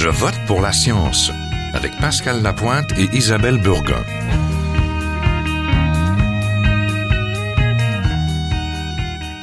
Je 0.00 0.08
vote 0.08 0.38
pour 0.46 0.60
la 0.60 0.70
science 0.70 1.32
avec 1.74 1.90
Pascal 1.98 2.40
Lapointe 2.40 2.92
et 2.96 3.16
Isabelle 3.16 3.60
Burgon. 3.60 4.04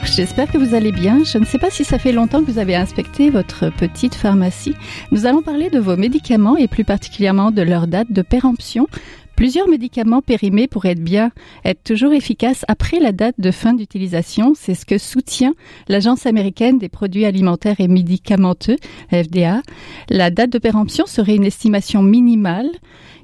J'espère 0.06 0.50
que 0.50 0.58
vous 0.58 0.74
allez 0.74 0.94
bien. 0.94 1.26
Je 1.26 1.40
ne 1.40 1.44
sais 1.44 1.58
pas 1.58 1.70
si 1.70 1.84
ça 1.84 2.00
fait 2.00 2.14
longtemps 2.14 2.42
que 2.42 2.50
vous 2.50 2.58
avez 2.58 2.74
inspecté 2.74 3.30
votre 3.30 3.70
petite 3.70 4.16
pharmacie. 4.16 4.76
Nous 5.12 5.26
allons 5.26 5.42
parler 5.42 5.70
de 5.70 5.78
vos 5.78 5.98
médicaments 5.98 6.56
et 6.56 6.70
plus 6.70 6.86
particulièrement 6.86 7.52
de 7.52 7.62
leur 7.62 7.86
date 7.86 8.14
de 8.14 8.22
péremption. 8.22 8.88
Plusieurs 9.36 9.68
médicaments 9.68 10.22
périmés 10.22 10.68
pourraient 10.68 10.92
être 10.92 11.04
bien 11.04 11.32
être 11.64 11.84
toujours 11.84 12.14
efficaces 12.14 12.64
après 12.68 13.00
la 13.00 13.12
date 13.12 13.36
de 13.38 13.52
fin 13.52 13.74
d'utilisation. 13.74 14.54
C'est 14.56 14.76
ce 14.76 14.86
que 14.86 14.98
soutient 14.98 15.54
l'Agence 15.88 16.26
américaine 16.26 16.80
des 16.80 16.90
produits 16.90 17.26
alimentaires 17.26 17.80
et 17.80 17.88
médicamenteux, 17.88 18.78
FDA. 19.12 19.62
La 20.10 20.32
date 20.32 20.52
de 20.52 20.60
péremption 20.60 21.06
serait 21.06 21.36
une 21.36 21.44
estimation 21.44 22.02
minimale 22.02 22.70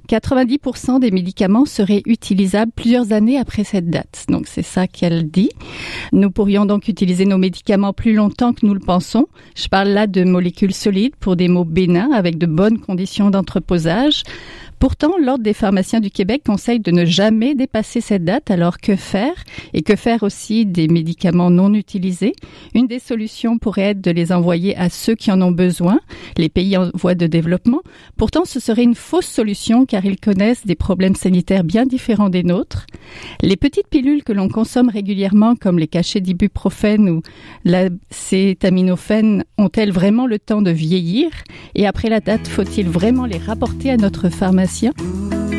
90% 0.09 0.99
des 0.99 1.11
médicaments 1.11 1.65
seraient 1.65 2.01
utilisables 2.05 2.71
plusieurs 2.75 3.13
années 3.13 3.37
après 3.37 3.63
cette 3.63 3.89
date. 3.89 4.25
Donc 4.27 4.47
c'est 4.47 4.61
ça 4.63 4.87
qu'elle 4.87 5.29
dit. 5.29 5.51
Nous 6.11 6.31
pourrions 6.31 6.65
donc 6.65 6.87
utiliser 6.87 7.25
nos 7.25 7.37
médicaments 7.37 7.93
plus 7.93 8.13
longtemps 8.13 8.51
que 8.51 8.65
nous 8.65 8.73
le 8.73 8.79
pensons. 8.79 9.27
Je 9.55 9.67
parle 9.67 9.89
là 9.89 10.07
de 10.07 10.23
molécules 10.23 10.73
solides 10.73 11.15
pour 11.17 11.35
des 11.35 11.47
mots 11.47 11.65
bénins 11.65 12.11
avec 12.11 12.37
de 12.37 12.45
bonnes 12.45 12.79
conditions 12.79 13.29
d'entreposage. 13.29 14.23
Pourtant, 14.81 15.11
l'Ordre 15.23 15.43
des 15.43 15.53
pharmaciens 15.53 15.99
du 15.99 16.09
Québec 16.09 16.41
conseille 16.43 16.79
de 16.79 16.89
ne 16.89 17.05
jamais 17.05 17.53
dépasser 17.53 18.01
cette 18.01 18.25
date. 18.25 18.49
Alors 18.49 18.79
que 18.79 18.95
faire? 18.95 19.43
Et 19.75 19.83
que 19.83 19.95
faire 19.95 20.23
aussi 20.23 20.65
des 20.65 20.87
médicaments 20.87 21.51
non 21.51 21.75
utilisés? 21.75 22.33
Une 22.73 22.87
des 22.87 22.97
solutions 22.97 23.59
pourrait 23.59 23.91
être 23.91 24.01
de 24.01 24.09
les 24.09 24.31
envoyer 24.31 24.75
à 24.75 24.89
ceux 24.89 25.13
qui 25.13 25.31
en 25.31 25.39
ont 25.43 25.51
besoin, 25.51 25.99
les 26.35 26.49
pays 26.49 26.75
en 26.77 26.89
voie 26.95 27.13
de 27.13 27.27
développement. 27.27 27.81
Pourtant, 28.17 28.43
ce 28.43 28.59
serait 28.59 28.81
une 28.81 28.95
fausse 28.95 29.27
solution 29.27 29.85
car 29.85 30.03
ils 30.03 30.19
connaissent 30.19 30.65
des 30.65 30.73
problèmes 30.73 31.13
sanitaires 31.13 31.63
bien 31.63 31.85
différents 31.85 32.29
des 32.29 32.41
nôtres. 32.41 32.87
Les 33.43 33.57
petites 33.57 33.87
pilules 33.87 34.23
que 34.23 34.33
l'on 34.33 34.49
consomme 34.49 34.89
régulièrement, 34.89 35.55
comme 35.55 35.77
les 35.77 35.87
cachets 35.87 36.21
d'ibuprofène 36.21 37.07
ou 37.07 37.21
l'acétaminophène, 37.65 39.43
ont-elles 39.59 39.91
vraiment 39.91 40.25
le 40.25 40.39
temps 40.39 40.63
de 40.63 40.71
vieillir? 40.71 41.29
Et 41.75 41.85
après 41.85 42.09
la 42.09 42.19
date, 42.19 42.47
faut-il 42.47 42.89
vraiment 42.89 43.27
les 43.27 43.37
rapporter 43.37 43.91
à 43.91 43.97
notre 43.97 44.29
pharmacie? 44.29 44.70
Garcia. 44.71 44.93
Hein. 44.97 45.50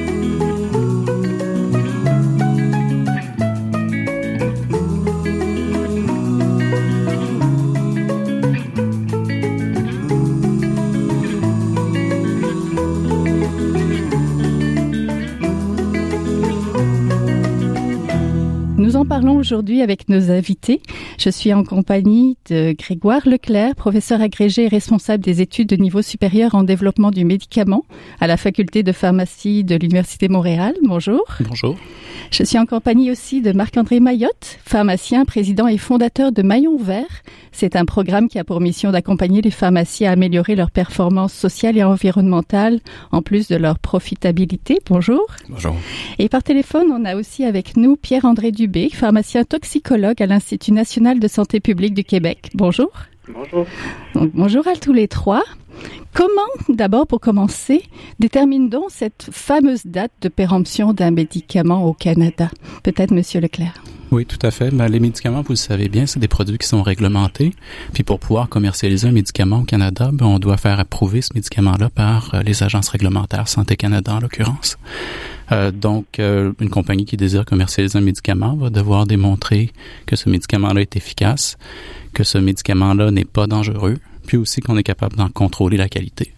Nous 18.92 18.98
en 18.98 19.06
parlons 19.06 19.36
aujourd'hui 19.36 19.80
avec 19.80 20.10
nos 20.10 20.30
invités. 20.30 20.82
Je 21.18 21.30
suis 21.30 21.54
en 21.54 21.64
compagnie 21.64 22.36
de 22.50 22.74
Grégoire 22.78 23.26
Leclerc, 23.26 23.74
professeur 23.74 24.20
agrégé 24.20 24.64
et 24.64 24.68
responsable 24.68 25.24
des 25.24 25.40
études 25.40 25.68
de 25.68 25.76
niveau 25.76 26.02
supérieur 26.02 26.54
en 26.54 26.62
développement 26.62 27.10
du 27.10 27.24
médicament 27.24 27.86
à 28.20 28.26
la 28.26 28.36
faculté 28.36 28.82
de 28.82 28.92
pharmacie 28.92 29.64
de 29.64 29.76
l'Université 29.76 30.28
Montréal. 30.28 30.74
Bonjour. 30.82 31.24
Bonjour. 31.40 31.76
Je 32.30 32.44
suis 32.44 32.58
en 32.58 32.66
compagnie 32.66 33.10
aussi 33.10 33.40
de 33.40 33.52
Marc-André 33.52 33.98
Mayotte, 33.98 34.58
pharmacien, 34.64 35.24
président 35.24 35.68
et 35.68 35.78
fondateur 35.78 36.30
de 36.30 36.42
Maillon 36.42 36.76
Vert. 36.76 37.22
C'est 37.50 37.76
un 37.76 37.84
programme 37.84 38.28
qui 38.28 38.38
a 38.38 38.44
pour 38.44 38.60
mission 38.60 38.90
d'accompagner 38.90 39.40
les 39.40 39.50
pharmacies 39.50 40.06
à 40.06 40.12
améliorer 40.12 40.54
leur 40.54 40.70
performance 40.70 41.32
sociale 41.32 41.78
et 41.78 41.84
environnementale 41.84 42.80
en 43.10 43.22
plus 43.22 43.48
de 43.48 43.56
leur 43.56 43.78
profitabilité. 43.78 44.80
Bonjour. 44.86 45.26
Bonjour. 45.48 45.76
Et 46.18 46.28
par 46.28 46.42
téléphone, 46.42 46.88
on 46.90 47.04
a 47.04 47.16
aussi 47.16 47.44
avec 47.44 47.76
nous 47.76 47.96
Pierre-André 47.96 48.52
Dubé 48.52 48.81
pharmacien 48.90 49.44
toxicologue 49.44 50.22
à 50.22 50.26
l'Institut 50.26 50.72
national 50.72 51.20
de 51.20 51.28
santé 51.28 51.60
publique 51.60 51.94
du 51.94 52.04
Québec. 52.04 52.50
Bonjour. 52.54 52.90
Bonjour. 53.32 53.66
bonjour 54.34 54.66
à 54.66 54.74
tous 54.74 54.92
les 54.92 55.08
trois. 55.08 55.42
Comment, 56.12 56.66
d'abord 56.68 57.06
pour 57.06 57.20
commencer, 57.20 57.82
détermine 58.18 58.68
donc 58.68 58.90
cette 58.90 59.28
fameuse 59.30 59.86
date 59.86 60.12
de 60.20 60.28
péremption 60.28 60.92
d'un 60.92 61.10
médicament 61.10 61.86
au 61.86 61.94
Canada? 61.94 62.50
Peut-être 62.82 63.12
Monsieur 63.12 63.40
Leclerc. 63.40 63.82
Oui, 64.10 64.26
tout 64.26 64.38
à 64.42 64.50
fait. 64.50 64.70
Ben, 64.70 64.88
les 64.88 65.00
médicaments, 65.00 65.40
vous 65.40 65.52
le 65.52 65.56
savez 65.56 65.88
bien, 65.88 66.04
c'est 66.04 66.20
des 66.20 66.28
produits 66.28 66.58
qui 66.58 66.68
sont 66.68 66.82
réglementés. 66.82 67.54
Puis 67.94 68.02
pour 68.02 68.18
pouvoir 68.18 68.50
commercialiser 68.50 69.08
un 69.08 69.12
médicament 69.12 69.60
au 69.60 69.64
Canada, 69.64 70.10
ben, 70.12 70.26
on 70.26 70.38
doit 70.38 70.58
faire 70.58 70.78
approuver 70.78 71.22
ce 71.22 71.30
médicament-là 71.34 71.88
par 71.88 72.34
euh, 72.34 72.42
les 72.42 72.62
agences 72.62 72.90
réglementaires, 72.90 73.48
Santé 73.48 73.76
Canada 73.76 74.12
en 74.12 74.20
l'occurrence. 74.20 74.76
Euh, 75.52 75.70
donc, 75.70 76.18
euh, 76.18 76.52
une 76.60 76.70
compagnie 76.70 77.04
qui 77.04 77.16
désire 77.16 77.44
commercialiser 77.44 77.98
un 77.98 78.02
médicament 78.02 78.56
va 78.56 78.70
devoir 78.70 79.06
démontrer 79.06 79.70
que 80.06 80.16
ce 80.16 80.28
médicament-là 80.28 80.80
est 80.80 80.96
efficace, 80.96 81.56
que 82.14 82.24
ce 82.24 82.38
médicament-là 82.38 83.10
n'est 83.10 83.24
pas 83.24 83.46
dangereux, 83.46 83.98
puis 84.26 84.36
aussi 84.36 84.60
qu'on 84.60 84.76
est 84.76 84.82
capable 84.82 85.16
d'en 85.16 85.28
contrôler 85.28 85.76
la 85.76 85.88
qualité. 85.88 86.32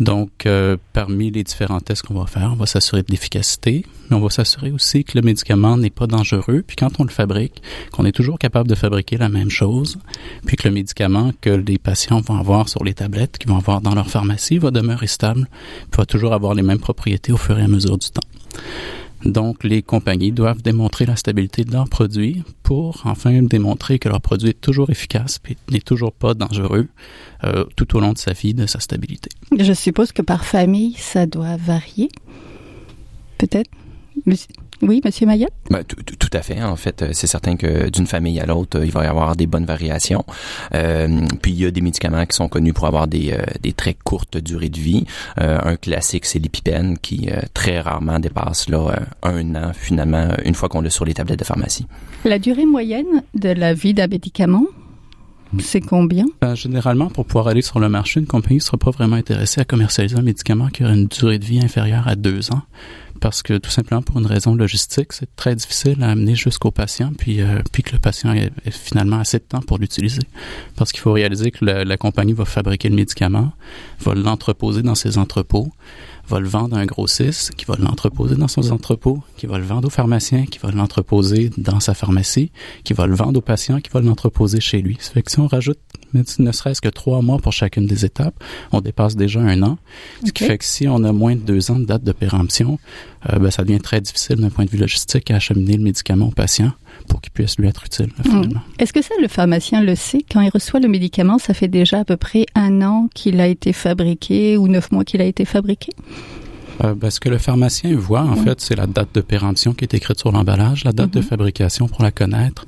Donc, 0.00 0.46
euh, 0.46 0.78
parmi 0.94 1.30
les 1.30 1.44
différents 1.44 1.80
tests 1.80 2.02
qu'on 2.02 2.18
va 2.18 2.26
faire, 2.26 2.50
on 2.52 2.56
va 2.56 2.64
s'assurer 2.64 3.02
de 3.02 3.10
l'efficacité, 3.10 3.84
mais 4.08 4.16
on 4.16 4.20
va 4.20 4.30
s'assurer 4.30 4.72
aussi 4.72 5.04
que 5.04 5.18
le 5.18 5.22
médicament 5.22 5.76
n'est 5.76 5.90
pas 5.90 6.06
dangereux, 6.06 6.64
puis 6.66 6.74
quand 6.74 6.98
on 7.00 7.04
le 7.04 7.10
fabrique, 7.10 7.62
qu'on 7.92 8.06
est 8.06 8.12
toujours 8.12 8.38
capable 8.38 8.68
de 8.68 8.74
fabriquer 8.74 9.18
la 9.18 9.28
même 9.28 9.50
chose, 9.50 9.98
puis 10.46 10.56
que 10.56 10.66
le 10.66 10.72
médicament 10.72 11.32
que 11.42 11.50
les 11.50 11.76
patients 11.76 12.22
vont 12.22 12.36
avoir 12.36 12.70
sur 12.70 12.82
les 12.82 12.94
tablettes, 12.94 13.36
qu'ils 13.36 13.50
vont 13.50 13.58
avoir 13.58 13.82
dans 13.82 13.94
leur 13.94 14.08
pharmacie, 14.08 14.56
va 14.56 14.70
demeurer 14.70 15.06
stable, 15.06 15.46
puis 15.90 15.98
va 15.98 16.06
toujours 16.06 16.32
avoir 16.32 16.54
les 16.54 16.62
mêmes 16.62 16.80
propriétés 16.80 17.32
au 17.32 17.36
fur 17.36 17.58
et 17.58 17.62
à 17.62 17.68
mesure 17.68 17.98
du 17.98 18.08
temps. 18.08 18.26
Donc, 19.24 19.64
les 19.64 19.82
compagnies 19.82 20.32
doivent 20.32 20.62
démontrer 20.62 21.04
la 21.04 21.16
stabilité 21.16 21.64
de 21.64 21.72
leurs 21.72 21.88
produits 21.88 22.42
pour 22.62 23.02
enfin 23.04 23.42
démontrer 23.42 23.98
que 23.98 24.08
leur 24.08 24.20
produit 24.20 24.50
est 24.50 24.60
toujours 24.60 24.90
efficace 24.90 25.38
et 25.48 25.56
n'est 25.70 25.80
toujours 25.80 26.12
pas 26.12 26.34
dangereux 26.34 26.88
euh, 27.44 27.64
tout 27.76 27.96
au 27.96 28.00
long 28.00 28.12
de 28.12 28.18
sa 28.18 28.32
vie, 28.32 28.54
de 28.54 28.66
sa 28.66 28.80
stabilité. 28.80 29.30
Je 29.58 29.72
suppose 29.72 30.12
que 30.12 30.22
par 30.22 30.44
famille, 30.44 30.94
ça 30.94 31.26
doit 31.26 31.56
varier. 31.56 32.08
Peut-être? 33.38 33.70
Oui, 34.82 35.00
Monsieur 35.04 35.26
Mayotte? 35.26 35.52
Ben, 35.70 35.84
tout, 35.84 36.30
à 36.32 36.42
fait. 36.42 36.62
En 36.62 36.76
fait, 36.76 37.02
euh, 37.02 37.08
c'est 37.12 37.26
certain 37.26 37.56
que 37.56 37.90
d'une 37.90 38.06
famille 38.06 38.40
à 38.40 38.46
l'autre, 38.46 38.78
euh, 38.78 38.86
il 38.86 38.92
va 38.92 39.04
y 39.04 39.06
avoir 39.06 39.36
des 39.36 39.46
bonnes 39.46 39.66
variations. 39.66 40.24
Euh, 40.74 41.26
puis 41.42 41.52
il 41.52 41.58
y 41.58 41.66
a 41.66 41.70
des 41.70 41.80
médicaments 41.80 42.24
qui 42.24 42.36
sont 42.36 42.48
connus 42.48 42.72
pour 42.72 42.86
avoir 42.86 43.06
des, 43.06 43.36
des 43.62 43.72
très 43.72 43.94
courtes 43.94 44.38
durées 44.38 44.68
de 44.68 44.78
vie. 44.78 45.04
un 45.36 45.76
classique, 45.76 46.24
c'est 46.24 46.38
l'épipène, 46.38 46.98
qui 46.98 47.28
très 47.54 47.80
rarement 47.80 48.18
dépasse 48.18 48.68
là 48.68 49.00
un 49.22 49.54
an 49.54 49.72
finalement 49.74 50.28
une 50.44 50.54
fois 50.54 50.68
qu'on 50.68 50.80
l'a 50.80 50.90
sur 50.90 51.04
les 51.04 51.14
tablettes 51.14 51.40
de 51.40 51.44
pharmacie. 51.44 51.86
La 52.24 52.38
durée 52.38 52.66
moyenne 52.66 53.22
de 53.34 53.50
la 53.50 53.74
vie 53.74 53.94
d'un 53.94 54.06
médicament, 54.06 54.66
c'est 55.58 55.80
combien? 55.80 56.26
Ben, 56.40 56.54
généralement, 56.54 57.08
pour 57.08 57.26
pouvoir 57.26 57.48
aller 57.48 57.62
sur 57.62 57.80
le 57.80 57.88
marché, 57.88 58.20
une 58.20 58.26
compagnie 58.26 58.56
ne 58.56 58.62
sera 58.62 58.76
pas 58.76 58.90
vraiment 58.90 59.16
intéressée 59.16 59.60
à 59.60 59.64
commercialiser 59.64 60.16
un 60.16 60.22
médicament 60.22 60.68
qui 60.68 60.84
aurait 60.84 60.94
une 60.94 61.06
durée 61.06 61.38
de 61.38 61.44
vie 61.44 61.60
inférieure 61.60 62.06
à 62.06 62.14
deux 62.14 62.52
ans 62.52 62.62
parce 63.20 63.42
que 63.42 63.58
tout 63.58 63.70
simplement 63.70 64.02
pour 64.02 64.18
une 64.18 64.26
raison 64.26 64.54
logistique, 64.54 65.12
c'est 65.12 65.34
très 65.36 65.54
difficile 65.54 66.02
à 66.02 66.10
amener 66.10 66.34
jusqu'au 66.34 66.70
patient, 66.70 67.12
puis, 67.16 67.40
euh, 67.40 67.60
que 67.72 67.92
le 67.92 67.98
patient 67.98 68.32
ait, 68.32 68.50
finalement 68.70 69.18
assez 69.18 69.38
de 69.38 69.44
temps 69.44 69.60
pour 69.60 69.78
l'utiliser. 69.78 70.22
Parce 70.76 70.92
qu'il 70.92 71.00
faut 71.00 71.12
réaliser 71.12 71.50
que 71.50 71.64
la, 71.64 71.84
la, 71.84 71.96
compagnie 71.96 72.32
va 72.32 72.44
fabriquer 72.44 72.88
le 72.88 72.96
médicament, 72.96 73.52
va 74.00 74.14
l'entreposer 74.14 74.82
dans 74.82 74.94
ses 74.94 75.18
entrepôts, 75.18 75.70
va 76.28 76.40
le 76.40 76.48
vendre 76.48 76.76
à 76.76 76.80
un 76.80 76.86
grossiste, 76.86 77.54
qui 77.56 77.64
va 77.64 77.76
l'entreposer 77.78 78.36
dans 78.36 78.48
son 78.48 78.70
entrepôt, 78.70 79.22
qui 79.36 79.46
va 79.46 79.58
le 79.58 79.64
vendre 79.64 79.88
au 79.88 79.90
pharmacien, 79.90 80.46
qui 80.46 80.58
va 80.58 80.70
l'entreposer 80.70 81.50
dans 81.56 81.80
sa 81.80 81.94
pharmacie, 81.94 82.52
qui 82.84 82.92
va 82.92 83.06
le 83.06 83.14
vendre 83.14 83.38
au 83.38 83.42
patient, 83.42 83.80
qui 83.80 83.90
va 83.90 84.00
l'entreposer 84.00 84.60
chez 84.60 84.80
lui. 84.80 84.96
Ça 85.00 85.12
fait 85.12 85.22
que 85.22 85.30
si 85.30 85.40
on 85.40 85.46
rajoute 85.46 85.78
ne 86.14 86.52
serait-ce 86.52 86.80
que 86.80 86.88
trois 86.88 87.22
mois 87.22 87.38
pour 87.38 87.52
chacune 87.52 87.86
des 87.86 88.04
étapes, 88.04 88.34
on 88.72 88.80
dépasse 88.80 89.16
déjà 89.16 89.40
un 89.40 89.62
an. 89.62 89.78
Ce 90.24 90.32
qui 90.32 90.44
fait 90.44 90.58
que 90.58 90.64
si 90.64 90.88
on 90.88 91.02
a 91.04 91.12
moins 91.12 91.34
de 91.34 91.40
deux 91.40 91.70
ans 91.70 91.78
de 91.78 91.84
date 91.84 92.04
de 92.04 92.12
péremption, 92.12 92.78
euh, 93.28 93.38
ben, 93.38 93.50
ça 93.50 93.64
devient 93.64 93.80
très 93.80 94.00
difficile 94.00 94.36
d'un 94.36 94.50
point 94.50 94.64
de 94.64 94.70
vue 94.70 94.78
logistique 94.78 95.30
à 95.30 95.36
acheminer 95.36 95.76
le 95.76 95.82
médicament 95.82 96.28
au 96.28 96.30
patient 96.30 96.72
pour 97.08 97.20
qu'il 97.20 97.32
puisse 97.32 97.58
lui 97.58 97.68
être 97.68 97.84
utile. 97.84 98.10
Mm. 98.24 98.60
Est-ce 98.78 98.92
que 98.92 99.02
ça, 99.02 99.14
le 99.20 99.28
pharmacien 99.28 99.82
le 99.82 99.94
sait? 99.94 100.24
Quand 100.30 100.40
il 100.40 100.50
reçoit 100.50 100.80
le 100.80 100.88
médicament, 100.88 101.38
ça 101.38 101.54
fait 101.54 101.68
déjà 101.68 102.00
à 102.00 102.04
peu 102.04 102.16
près 102.16 102.46
un 102.54 102.82
an 102.82 103.08
qu'il 103.14 103.40
a 103.40 103.46
été 103.46 103.72
fabriqué 103.72 104.56
ou 104.56 104.68
neuf 104.68 104.90
mois 104.90 105.04
qu'il 105.04 105.20
a 105.20 105.24
été 105.24 105.44
fabriqué? 105.44 105.92
Euh, 106.82 106.94
ben, 106.94 107.10
ce 107.10 107.20
que 107.20 107.28
le 107.28 107.38
pharmacien 107.38 107.94
voit, 107.96 108.22
en 108.22 108.36
fait, 108.36 108.60
c'est 108.60 108.76
la 108.76 108.86
date 108.86 109.14
de 109.14 109.20
péremption 109.20 109.74
qui 109.74 109.84
est 109.84 109.94
écrite 109.94 110.18
sur 110.18 110.32
l'emballage, 110.32 110.84
la 110.84 110.92
date 110.92 111.10
de 111.10 111.20
mm-hmm. 111.20 111.24
fabrication 111.24 111.88
pour 111.88 112.02
la 112.02 112.10
connaître. 112.10 112.66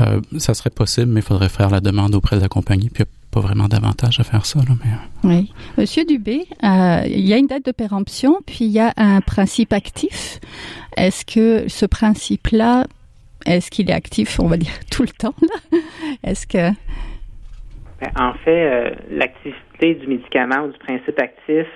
Euh, 0.00 0.20
ça 0.38 0.54
serait 0.54 0.70
possible, 0.70 1.10
mais 1.12 1.20
il 1.20 1.24
faudrait 1.24 1.48
faire 1.48 1.70
la 1.70 1.80
demande 1.80 2.14
auprès 2.14 2.36
de 2.36 2.42
la 2.42 2.48
compagnie, 2.48 2.90
puis 2.90 3.04
il 3.04 3.06
n'y 3.06 3.10
a 3.10 3.30
pas 3.30 3.40
vraiment 3.40 3.68
d'avantage 3.68 4.20
à 4.20 4.24
faire 4.24 4.44
ça. 4.44 4.58
Là, 4.60 4.74
mais... 4.84 4.90
Euh. 4.90 5.28
Oui. 5.28 5.52
Monsieur 5.78 6.04
Dubé, 6.04 6.46
il 6.62 7.26
y 7.26 7.32
a 7.32 7.38
une 7.38 7.46
date 7.46 7.64
de 7.64 7.72
péremption, 7.72 8.38
puis 8.46 8.66
il 8.66 8.70
y 8.70 8.80
a 8.80 8.92
un 8.96 9.20
principe 9.20 9.72
actif. 9.72 10.40
Est-ce 10.96 11.24
que 11.24 11.68
ce 11.68 11.86
principe-là 11.86 12.84
est-ce 13.46 13.70
qu'il 13.70 13.90
est 13.90 13.92
actif, 13.92 14.40
on 14.40 14.46
va 14.46 14.56
dire, 14.56 14.72
tout 14.90 15.02
le 15.02 15.08
temps 15.08 15.34
là? 15.42 15.78
Est-ce 16.22 16.46
que 16.46 16.70
Ben, 18.00 18.10
en 18.16 18.32
fait, 18.42 18.96
l'activité 19.10 19.96
du 19.96 20.06
médicament 20.06 20.64
ou 20.64 20.72
du 20.72 20.78
principe 20.78 21.18
actif, 21.18 21.66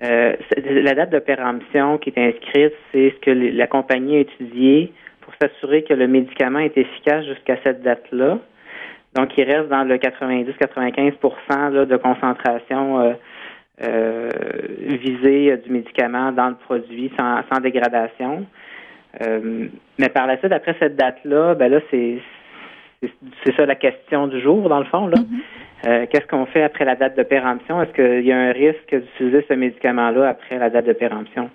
la 0.00 0.94
date 0.94 1.10
de 1.10 1.18
péremption 1.18 1.98
qui 1.98 2.10
est 2.10 2.18
inscrite, 2.18 2.72
c'est 2.92 3.10
ce 3.10 3.20
que 3.20 3.30
la 3.30 3.66
compagnie 3.66 4.16
a 4.16 4.20
étudié 4.20 4.92
pour 5.20 5.34
s'assurer 5.40 5.82
que 5.82 5.94
le 5.94 6.06
médicament 6.06 6.60
est 6.60 6.76
efficace 6.78 7.24
jusqu'à 7.26 7.56
cette 7.62 7.82
date-là. 7.82 8.38
Donc, 9.14 9.36
il 9.36 9.44
reste 9.44 9.68
dans 9.68 9.84
le 9.84 9.96
90-95% 9.96 11.86
de 11.86 11.96
concentration 11.96 13.00
euh, 13.00 13.12
euh, 13.82 14.30
visée 14.86 15.56
du 15.58 15.70
médicament 15.70 16.32
dans 16.32 16.48
le 16.48 16.54
produit 16.54 17.10
sans, 17.16 17.60
dégradation. 17.60 18.46
Euh, 19.22 19.66
mais 19.98 20.08
par 20.08 20.26
la 20.26 20.38
suite, 20.38 20.52
après 20.52 20.76
cette 20.78 20.96
date-là, 20.96 21.54
ben 21.54 21.70
là, 21.70 21.80
c'est 21.90 22.18
c'est 23.44 23.54
ça 23.54 23.64
la 23.64 23.76
question 23.76 24.26
du 24.26 24.40
jour, 24.40 24.68
dans 24.68 24.80
le 24.80 24.84
fond. 24.86 25.06
Là. 25.06 25.18
Mm-hmm. 25.84 26.08
Qu'est-ce 26.08 26.26
qu'on 26.26 26.46
fait 26.46 26.62
après 26.62 26.84
la 26.84 26.96
date 26.96 27.16
de 27.16 27.22
péremption? 27.22 27.82
Est-ce 27.82 27.92
qu'il 27.92 28.26
y 28.26 28.32
a 28.32 28.38
un 28.38 28.52
risque 28.52 28.94
d'utiliser 28.94 29.44
ce 29.48 29.54
médicament-là 29.54 30.28
après 30.28 30.58
la 30.58 30.70
date 30.70 30.86
de 30.86 30.92
péremption? 30.92 31.50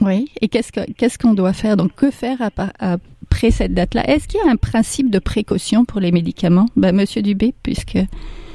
Oui, 0.00 0.32
et 0.40 0.48
qu'est-ce 0.48 1.18
qu'on 1.18 1.34
doit 1.34 1.52
faire? 1.52 1.76
Donc, 1.76 1.94
que 1.94 2.10
faire 2.10 2.38
après 2.40 3.50
cette 3.50 3.74
date-là? 3.74 4.02
Est-ce 4.08 4.26
qu'il 4.26 4.40
y 4.44 4.48
a 4.48 4.50
un 4.50 4.56
principe 4.56 5.10
de 5.10 5.18
précaution 5.18 5.84
pour 5.84 6.00
les 6.00 6.10
médicaments? 6.10 6.66
Ben, 6.76 6.94
Monsieur 6.94 7.22
Dubé, 7.22 7.52
puisque... 7.62 7.98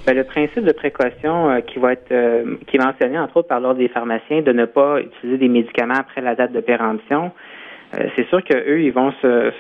Ben, 0.06 0.16
le 0.16 0.24
principe 0.24 0.64
de 0.64 0.72
précaution 0.72 1.50
euh, 1.50 1.60
qui 1.60 1.80
va 1.80 1.94
être 1.94 2.12
euh, 2.12 2.56
qui 2.68 2.78
est 2.78 2.80
mentionné 2.80 3.20
entre 3.20 3.38
autres 3.38 3.50
par 3.50 3.60
l'ordre 3.60 3.80
des 3.80 3.90
pharmaciens 3.90 4.42
de 4.42 4.54
ne 4.54 4.64
pas 4.64 5.02
utiliser 5.02 5.38
des 5.38 5.50
médicaments 5.50 6.00
après 6.00 6.22
la 6.22 6.34
date 6.34 6.54
de 6.54 6.62
péremption, 6.62 7.32
euh, 7.94 8.08
c'est 8.16 8.26
sûr 8.30 8.42
qu'eux, 8.44 8.82
ils 8.82 8.94
vont 8.94 9.12
se, 9.22 9.52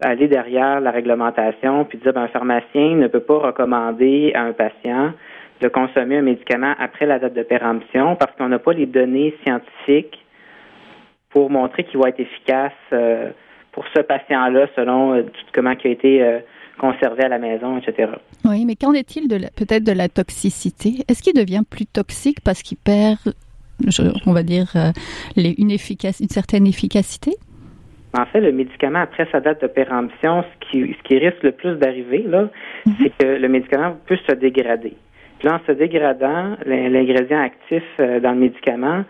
aller 0.00 0.28
derrière 0.28 0.80
la 0.80 0.90
réglementation 0.90 1.84
puis 1.84 1.98
dire 1.98 2.12
ben, 2.12 2.22
un 2.22 2.28
pharmacien 2.28 2.96
ne 2.96 3.06
peut 3.06 3.20
pas 3.20 3.38
recommander 3.38 4.32
à 4.34 4.42
un 4.42 4.52
patient 4.52 5.12
de 5.60 5.68
consommer 5.68 6.18
un 6.18 6.22
médicament 6.22 6.74
après 6.78 7.06
la 7.06 7.18
date 7.18 7.34
de 7.34 7.42
péremption 7.42 8.16
parce 8.16 8.34
qu'on 8.36 8.48
n'a 8.48 8.58
pas 8.58 8.72
les 8.72 8.86
données 8.86 9.34
scientifiques 9.44 10.18
pour 11.30 11.50
montrer 11.50 11.84
qu'il 11.84 12.00
va 12.00 12.08
être 12.08 12.20
efficace 12.20 12.72
euh, 12.92 13.30
pour 13.72 13.84
ce 13.94 14.00
patient-là 14.00 14.66
selon 14.74 15.14
euh, 15.14 15.22
tout 15.22 15.40
comment 15.54 15.74
il 15.84 15.88
a 15.88 15.90
été 15.90 16.22
euh, 16.22 16.40
conservé 16.78 17.24
à 17.24 17.28
la 17.28 17.38
maison, 17.38 17.78
etc. 17.78 18.12
Oui, 18.44 18.64
mais 18.64 18.74
qu'en 18.74 18.92
est-il 18.94 19.28
de 19.28 19.38
peut-être 19.54 19.84
de 19.84 19.92
la 19.92 20.08
toxicité? 20.08 21.04
Est-ce 21.08 21.22
qu'il 21.22 21.34
devient 21.34 21.62
plus 21.68 21.86
toxique 21.86 22.38
parce 22.42 22.62
qu'il 22.62 22.78
perd, 22.78 23.18
on 24.26 24.32
va 24.32 24.42
dire, 24.42 24.72
les, 25.36 25.54
une, 25.58 25.70
une 25.70 26.28
certaine 26.28 26.66
efficacité? 26.66 27.32
En 28.18 28.26
fait, 28.26 28.40
le 28.40 28.52
médicament, 28.52 29.00
après 29.00 29.26
sa 29.30 29.40
date 29.40 29.62
de 29.62 29.68
péremption, 29.68 30.42
ce 30.42 30.68
qui, 30.68 30.96
ce 30.98 31.02
qui 31.04 31.18
risque 31.18 31.42
le 31.42 31.52
plus 31.52 31.76
d'arriver, 31.76 32.24
là, 32.26 32.48
mhm. 32.86 32.94
c'est 32.98 33.10
que 33.18 33.26
le 33.40 33.48
médicament 33.48 33.96
peut 34.06 34.18
se 34.28 34.32
dégrader. 34.34 34.94
Puis 35.38 35.48
là, 35.48 35.54
en 35.54 35.66
se 35.66 35.72
dégradant, 35.72 36.56
l'ingrédient 36.66 37.40
actif 37.40 37.82
dans 37.98 38.32
le 38.32 38.38
médicament 38.38 39.04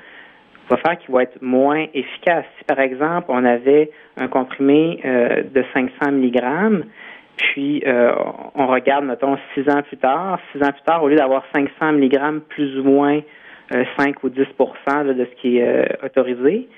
va 0.71 0.77
faire 0.77 0.99
qu'il 0.99 1.13
va 1.13 1.25
être 1.25 1.43
moins 1.43 1.87
efficace. 1.93 2.45
Si 2.59 2.65
par 2.65 2.79
exemple 2.79 3.27
on 3.29 3.45
avait 3.45 3.91
un 4.17 4.29
comprimé 4.29 5.01
euh, 5.05 5.43
de 5.43 5.65
500 5.75 6.13
mg, 6.13 6.85
puis 7.37 7.83
euh, 7.87 8.13
on 8.55 8.67
regarde, 8.67 9.05
mettons, 9.05 9.37
six 9.55 9.69
ans 9.71 9.83
plus 9.83 9.97
tard, 9.97 10.39
six 10.53 10.63
ans 10.63 10.73
plus 10.73 10.83
tard, 10.87 11.03
au 11.03 11.09
lieu 11.09 11.17
d'avoir 11.17 11.45
500 11.55 11.93
mg 11.93 12.41
plus 12.49 12.79
ou 12.79 12.85
moins 12.85 13.21
5 13.71 13.81
euh, 13.99 14.13
ou 14.23 14.29
10% 14.29 15.15
de 15.15 15.25
ce 15.25 15.41
qui 15.41 15.59
est 15.59 15.99
autorisé, 16.05 16.69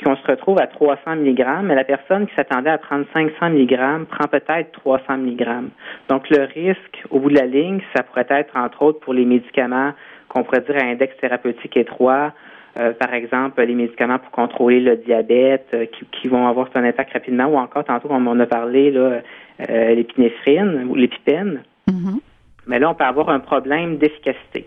puis 0.00 0.08
qu'on 0.08 0.16
se 0.16 0.26
retrouve 0.26 0.58
à 0.58 0.66
300 0.66 1.16
mg, 1.16 1.44
mais 1.64 1.74
la 1.74 1.84
personne 1.84 2.26
qui 2.26 2.34
s'attendait 2.34 2.70
à 2.70 2.78
prendre 2.78 3.04
500 3.12 3.50
mg 3.50 4.06
prend 4.06 4.28
peut-être 4.28 4.72
300 4.72 5.18
mg. 5.18 5.68
Donc 6.08 6.30
le 6.30 6.44
risque, 6.44 7.04
au 7.10 7.20
bout 7.20 7.28
de 7.28 7.38
la 7.38 7.44
ligne, 7.44 7.80
ça 7.94 8.02
pourrait 8.02 8.26
être, 8.30 8.56
entre 8.56 8.80
autres, 8.80 9.00
pour 9.00 9.12
les 9.12 9.26
médicaments 9.26 9.92
qu'on 10.28 10.42
pourrait 10.42 10.62
dire 10.62 10.76
à 10.82 10.86
index 10.86 11.14
thérapeutique 11.18 11.76
étroit, 11.76 12.32
euh, 12.78 12.94
par 12.94 13.12
exemple, 13.12 13.60
les 13.62 13.74
médicaments 13.74 14.18
pour 14.18 14.30
contrôler 14.30 14.80
le 14.80 14.96
diabète 14.96 15.66
euh, 15.74 15.84
qui, 16.12 16.28
vont 16.28 16.46
avoir 16.46 16.68
son 16.72 16.82
impact 16.82 17.12
rapidement, 17.12 17.46
ou 17.46 17.58
encore, 17.58 17.84
tantôt, 17.84 18.08
on 18.10 18.40
a 18.40 18.46
parlé, 18.46 18.90
là, 18.92 19.20
euh, 19.68 19.94
l'épinéphrine 19.94 20.86
ou 20.88 20.94
l'épipène. 20.94 21.62
Mm-hmm. 21.88 22.20
Mais 22.68 22.78
là, 22.78 22.88
on 22.88 22.94
peut 22.94 23.04
avoir 23.04 23.28
un 23.28 23.40
problème 23.40 23.98
d'efficacité. 23.98 24.66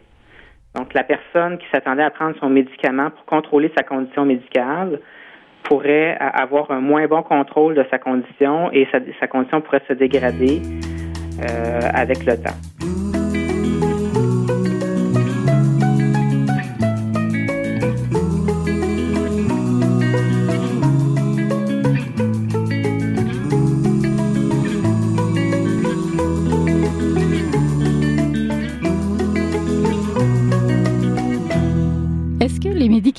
Donc, 0.75 0.93
la 0.93 1.03
personne 1.03 1.57
qui 1.57 1.65
s'attendait 1.71 2.03
à 2.03 2.11
prendre 2.11 2.35
son 2.39 2.49
médicament 2.49 3.09
pour 3.11 3.25
contrôler 3.25 3.71
sa 3.75 3.83
condition 3.83 4.25
médicale 4.25 4.99
pourrait 5.63 6.17
avoir 6.19 6.71
un 6.71 6.79
moins 6.79 7.07
bon 7.07 7.23
contrôle 7.23 7.75
de 7.75 7.85
sa 7.89 7.97
condition 7.97 8.71
et 8.71 8.87
sa, 8.91 8.99
sa 9.19 9.27
condition 9.27 9.61
pourrait 9.61 9.83
se 9.87 9.93
dégrader 9.93 10.61
avec 11.93 12.25
le 12.25 12.37
temps. 12.37 13.12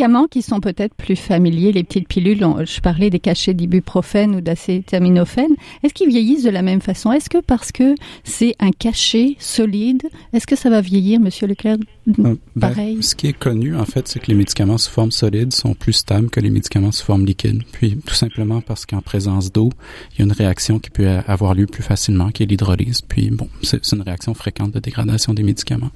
Médicaments 0.04 0.28
qui 0.28 0.42
sont 0.42 0.60
peut-être 0.60 0.94
plus 0.94 1.16
familiers, 1.16 1.72
les 1.72 1.82
petites 1.82 2.08
pilules, 2.08 2.38
je 2.66 2.80
parlais 2.80 3.08
des 3.08 3.20
cachets 3.20 3.54
d'ibuprofène 3.54 4.34
ou 4.34 4.40
d'acétaminophène, 4.42 5.54
est-ce 5.82 5.94
qu'ils 5.94 6.10
vieillissent 6.10 6.42
de 6.44 6.50
la 6.50 6.60
même 6.60 6.82
façon? 6.82 7.10
Est-ce 7.10 7.30
que 7.30 7.38
parce 7.38 7.72
que 7.72 7.94
c'est 8.22 8.54
un 8.60 8.70
cachet 8.70 9.36
solide, 9.38 10.02
est-ce 10.34 10.46
que 10.46 10.56
ça 10.56 10.68
va 10.68 10.82
vieillir, 10.82 11.20
Monsieur 11.20 11.46
Leclerc? 11.46 11.78
Euh, 12.08 12.12
ben, 12.54 12.68
Pareil. 12.68 13.02
ce 13.02 13.14
qui 13.14 13.28
est 13.28 13.38
connu, 13.38 13.74
en 13.74 13.86
fait, 13.86 14.06
c'est 14.06 14.20
que 14.20 14.26
les 14.26 14.34
médicaments 14.34 14.76
sous 14.76 14.90
forme 14.90 15.10
solide 15.10 15.54
sont 15.54 15.72
plus 15.72 15.94
stables 15.94 16.28
que 16.28 16.40
les 16.40 16.50
médicaments 16.50 16.92
sous 16.92 17.04
forme 17.04 17.24
liquide. 17.24 17.62
Puis, 17.72 17.96
tout 18.04 18.14
simplement 18.14 18.60
parce 18.60 18.84
qu'en 18.84 19.00
présence 19.00 19.52
d'eau, 19.52 19.70
il 20.12 20.18
y 20.18 20.22
a 20.22 20.24
une 20.26 20.32
réaction 20.32 20.78
qui 20.80 20.90
peut 20.90 21.08
avoir 21.26 21.54
lieu 21.54 21.66
plus 21.66 21.82
facilement, 21.82 22.30
qui 22.30 22.42
est 22.42 22.46
l'hydrolyse. 22.46 23.00
Puis, 23.00 23.30
bon, 23.30 23.48
c'est 23.62 23.80
une 23.92 24.02
réaction 24.02 24.34
fréquente 24.34 24.72
de 24.72 24.80
dégradation 24.80 25.32
des 25.32 25.42
médicaments. 25.42 25.90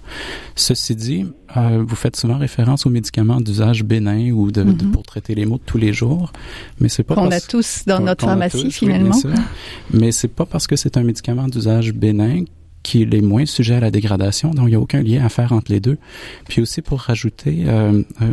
Ceci 0.57 0.97
dit, 0.97 1.27
euh, 1.57 1.83
vous 1.87 1.97
faites 1.97 2.17
souvent 2.17 2.39
référence 2.39 2.87
aux 2.87 2.91
médicaments 2.91 3.41
d'usage 3.41 3.85
bénin 3.85 4.31
ou 4.33 4.51
de, 4.51 4.63
mm-hmm. 4.63 4.91
pour 4.91 5.03
traiter 5.03 5.35
les 5.35 5.47
maux 5.47 5.59
de 5.59 5.63
tous 5.65 5.79
les 5.79 5.93
jours, 5.93 6.33
mais 6.81 6.89
c'est 6.89 7.03
pas 7.03 7.15
qu'on 7.15 7.31
a 7.31 7.41
tous 7.41 7.85
dans 7.87 8.01
notre 8.01 8.27
pharmacie 8.27 8.71
finalement. 8.71 9.17
mais 9.93 10.13
c'est 10.13 10.29
pas 10.29 10.47
parce 10.47 10.67
que 10.67 10.77
c'est 10.77 10.97
un 10.97 11.03
médicament 11.03 11.49
d'usage 11.49 11.93
bénin 11.93 12.45
qu'il 12.83 13.15
est 13.15 13.21
moins 13.21 13.45
sujet 13.45 13.75
à 13.75 13.81
la 13.81 13.91
dégradation, 13.91 14.51
donc 14.53 14.67
il 14.67 14.71
n'y 14.71 14.75
a 14.75 14.81
aucun 14.81 15.03
lien 15.03 15.25
à 15.25 15.29
faire 15.29 15.53
entre 15.53 15.71
les 15.71 15.81
deux. 15.81 15.99
Puis 16.49 16.63
aussi 16.63 16.81
pour 16.81 17.01
rajouter 17.01 17.65
euh, 17.67 18.03
euh, 18.23 18.33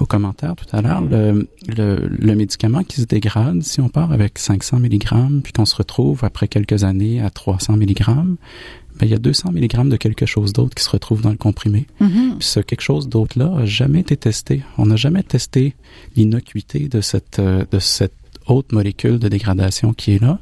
au 0.00 0.06
commentaire 0.06 0.56
tout 0.56 0.66
à 0.74 0.82
l'heure, 0.82 1.02
le, 1.02 1.48
le, 1.68 2.08
le, 2.08 2.34
médicament 2.34 2.82
qui 2.82 3.00
se 3.00 3.06
dégrade, 3.06 3.62
si 3.62 3.80
on 3.80 3.88
part 3.88 4.12
avec 4.12 4.38
500 4.38 4.80
mg, 4.80 5.42
puis 5.44 5.52
qu'on 5.52 5.64
se 5.64 5.76
retrouve 5.76 6.24
après 6.24 6.48
quelques 6.48 6.82
années 6.82 7.20
à 7.20 7.30
300 7.30 7.76
mg, 7.76 8.36
ben, 8.98 9.06
il 9.06 9.10
y 9.10 9.14
a 9.14 9.18
200 9.18 9.52
mg 9.52 9.88
de 9.88 9.96
quelque 9.96 10.26
chose 10.26 10.52
d'autre 10.52 10.74
qui 10.74 10.82
se 10.82 10.90
retrouve 10.90 11.22
dans 11.22 11.30
le 11.30 11.36
comprimé. 11.36 11.86
Mm-hmm. 12.00 12.38
Puis 12.38 12.48
ce 12.48 12.60
quelque 12.60 12.80
chose 12.80 13.08
d'autre-là 13.08 13.52
a 13.58 13.64
jamais 13.64 14.00
été 14.00 14.16
testé. 14.16 14.62
On 14.78 14.86
n'a 14.86 14.96
jamais 14.96 15.22
testé 15.22 15.74
l'innocuité 16.16 16.88
de 16.88 17.00
cette, 17.00 17.38
euh, 17.38 17.64
de 17.70 17.78
cette 17.78 18.12
autre 18.46 18.74
molécule 18.74 19.18
de 19.18 19.28
dégradation 19.28 19.92
qui 19.92 20.14
est 20.14 20.22
là. 20.22 20.38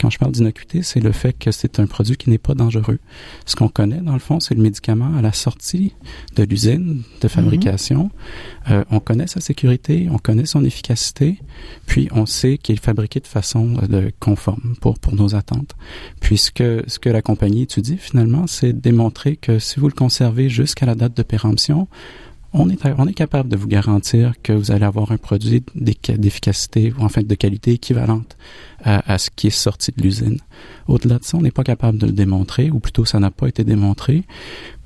Quand 0.00 0.10
je 0.10 0.18
parle 0.18 0.32
d'innocuité, 0.32 0.82
c'est 0.82 1.00
le 1.00 1.12
fait 1.12 1.32
que 1.32 1.50
c'est 1.50 1.80
un 1.80 1.86
produit 1.86 2.16
qui 2.16 2.30
n'est 2.30 2.38
pas 2.38 2.54
dangereux. 2.54 2.98
Ce 3.46 3.56
qu'on 3.56 3.68
connaît, 3.68 4.00
dans 4.00 4.12
le 4.12 4.18
fond, 4.18 4.40
c'est 4.40 4.54
le 4.54 4.62
médicament 4.62 5.16
à 5.16 5.22
la 5.22 5.32
sortie 5.32 5.94
de 6.36 6.44
l'usine 6.44 7.02
de 7.20 7.28
fabrication. 7.28 8.10
Euh, 8.70 8.84
on 8.90 9.00
connaît 9.00 9.26
sa 9.26 9.40
sécurité, 9.40 10.08
on 10.10 10.18
connaît 10.18 10.46
son 10.46 10.64
efficacité, 10.64 11.38
puis 11.86 12.08
on 12.12 12.26
sait 12.26 12.58
qu'il 12.58 12.76
est 12.76 12.84
fabriqué 12.84 13.20
de 13.20 13.26
façon 13.26 13.76
euh, 13.92 14.10
conforme 14.20 14.74
pour, 14.80 14.98
pour 14.98 15.14
nos 15.14 15.34
attentes. 15.34 15.74
Puisque 16.20 16.62
ce 16.86 16.98
que 16.98 17.08
la 17.08 17.22
compagnie 17.22 17.62
étudie, 17.62 17.96
finalement, 17.96 18.46
c'est 18.46 18.72
démontrer 18.72 19.36
que 19.36 19.58
si 19.58 19.80
vous 19.80 19.88
le 19.88 19.94
conservez 19.94 20.48
jusqu'à 20.48 20.86
la 20.86 20.94
date 20.94 21.16
de 21.16 21.22
péremption, 21.22 21.88
on 22.52 22.68
est, 22.68 22.78
on 22.98 23.06
est 23.06 23.14
capable 23.14 23.48
de 23.48 23.56
vous 23.56 23.68
garantir 23.68 24.34
que 24.42 24.52
vous 24.52 24.72
allez 24.72 24.84
avoir 24.84 25.12
un 25.12 25.16
produit 25.16 25.62
d'efficacité 25.74 26.92
ou 26.98 27.02
en 27.02 27.08
fait 27.08 27.22
de 27.22 27.34
qualité 27.34 27.72
équivalente 27.72 28.36
à, 28.82 29.18
ce 29.18 29.30
qui 29.34 29.48
est 29.48 29.50
sorti 29.50 29.92
de 29.96 30.02
l'usine. 30.02 30.38
Au-delà 30.88 31.18
de 31.18 31.24
ça, 31.24 31.36
on 31.36 31.42
n'est 31.42 31.50
pas 31.50 31.64
capable 31.64 31.98
de 31.98 32.06
le 32.06 32.12
démontrer, 32.12 32.70
ou 32.70 32.80
plutôt 32.80 33.04
ça 33.04 33.20
n'a 33.20 33.30
pas 33.30 33.46
été 33.46 33.62
démontré. 33.62 34.24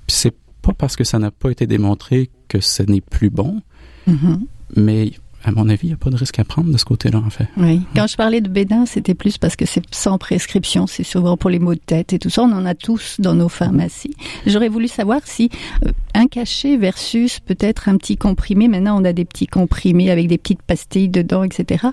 Puis 0.07 0.17
c'est 0.17 0.35
pas 0.63 0.73
parce 0.73 0.97
que 0.97 1.05
ça 1.05 1.19
n'a 1.19 1.31
pas 1.31 1.51
été 1.51 1.67
démontré 1.67 2.31
que 2.49 2.61
ce 2.61 2.83
n'est 2.83 3.01
plus 3.01 3.31
bon, 3.31 3.63
mm-hmm. 4.09 4.41
mais 4.77 5.13
à 5.45 5.53
mon 5.53 5.69
avis, 5.69 5.89
il 5.89 5.91
n'y 5.91 5.95
a 5.95 5.99
pas 5.99 6.11
de 6.11 6.17
risque 6.17 6.39
à 6.39 6.45
prendre 6.45 6.73
de 6.73 6.79
ce 6.79 6.87
côté-là, 6.87 7.19
en 7.19 7.29
fait. 7.29 7.49
Oui. 7.59 7.83
Quand 7.95 8.07
je 8.07 8.17
parlais 8.17 8.41
de 8.41 8.49
bédin, 8.49 8.87
c'était 8.87 9.15
plus 9.15 9.37
parce 9.37 9.57
que 9.57 9.67
c'est 9.67 9.83
sans 9.91 10.17
prescription. 10.17 10.87
C'est 10.87 11.05
souvent 11.05 11.37
pour 11.37 11.51
les 11.51 11.59
maux 11.59 11.75
de 11.75 11.81
tête 11.81 12.15
et 12.15 12.19
tout 12.19 12.31
ça. 12.31 12.43
On 12.43 12.53
en 12.53 12.65
a 12.65 12.75
tous 12.75 13.17
dans 13.19 13.35
nos 13.35 13.51
pharmacies. 13.51 14.15
J'aurais 14.47 14.71
voulu 14.71 14.89
savoir 14.89 15.21
si, 15.25 15.51
euh, 15.85 15.91
un 16.15 16.27
cachet 16.27 16.77
versus 16.77 17.41
peut-être 17.41 17.89
un 17.89 17.97
petit 17.97 18.17
comprimé. 18.17 18.69
Maintenant, 18.69 19.01
on 19.01 19.05
a 19.05 19.13
des 19.13 19.25
petits 19.25 19.47
comprimés 19.47 20.11
avec 20.11 20.29
des 20.29 20.39
petites 20.39 20.63
pastilles 20.63 21.09
dedans, 21.09 21.43
etc. 21.43 21.89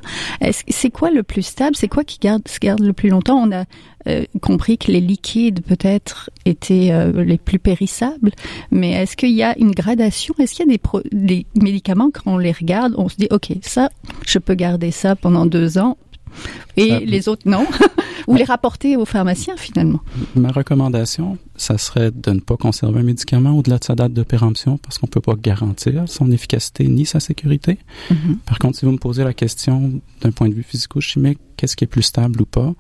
C'est 0.70 0.92
quoi 0.92 1.10
le 1.12 1.24
plus 1.24 1.42
stable? 1.42 1.76
C'est 1.76 1.88
quoi 1.88 2.04
qui 2.04 2.20
garde, 2.20 2.48
se 2.48 2.60
garde 2.60 2.82
le 2.82 2.94
plus 2.94 3.10
longtemps? 3.10 3.38
On 3.38 3.52
a 3.52 3.66
euh, 4.08 4.24
compris 4.42 4.78
que 4.78 4.92
les 4.92 5.02
liquides 5.02 5.62
peut-être 5.62 6.30
étaient 6.46 6.90
euh, 6.92 7.24
les 7.24 7.38
plus 7.38 7.60
périssables, 7.60 8.32
mais 8.72 8.92
est-ce 8.92 9.16
qu'il 9.16 9.32
y 9.32 9.44
a 9.44 9.58
une 9.60 9.72
gradation? 9.72 10.34
Est-ce 10.40 10.56
qu'il 10.56 10.66
y 10.68 10.74
a 10.74 10.78
des, 10.78 10.82
des 11.12 11.46
médicaments 11.62 12.10
quand 12.12 12.32
on 12.32 12.38
les 12.38 12.52
regarde, 12.52 12.96
on 12.98 13.10
se 13.10 13.16
dit 13.18 13.28
ok 13.30 13.54
ça, 13.62 13.90
je 14.26 14.40
peux 14.40 14.56
garder 14.56 14.90
ça 14.90 15.16
pendant 15.16 15.46
deux 15.46 15.78
ans 15.78 15.98
et 16.78 17.00
les 17.06 17.30
autres 17.30 17.48
non? 17.48 17.66
Ou 18.28 18.36
les 18.36 18.44
rapporter 18.44 18.98
aux 18.98 19.06
pharmaciens 19.06 19.58
finalement? 19.58 20.00
Ma 20.36 20.52
recommandation, 20.52 21.38
ça 21.62 21.78
serait 21.78 22.12
de 22.12 22.32
ne 22.32 22.40
pas 22.40 22.58
conserver 22.58 23.02
un 23.02 23.04
médicament 23.04 23.52
au-delà 23.52 23.78
de 23.78 23.84
sa 23.84 23.96
date 23.96 24.14
de 24.14 24.24
péremption 24.24 24.78
parce 24.78 24.98
qu'on 24.98 25.08
peut 25.08 25.22
pas 25.22 25.36
garantir 25.36 26.04
son 26.08 26.32
efficacité 26.32 26.88
ni 26.88 27.06
sa 27.06 27.20
sécurité. 27.20 27.78
Mm-hmm. 28.10 28.38
Par 28.46 28.58
contre, 28.58 28.80
si 28.80 28.86
vous 28.86 28.92
me 28.92 28.98
posez 28.98 29.24
la 29.24 29.34
question 29.34 30.02
d'un 30.22 30.32
point 30.32 30.50
de 30.50 30.56
vue 30.56 30.64
physico-chimique, 30.64 31.40
qu'est-ce 31.58 31.76
qui 31.76 31.84
est 31.84 31.88
plus 31.88 32.02
stable 32.02 32.42
ou 32.42 32.46
pas, 32.46 32.74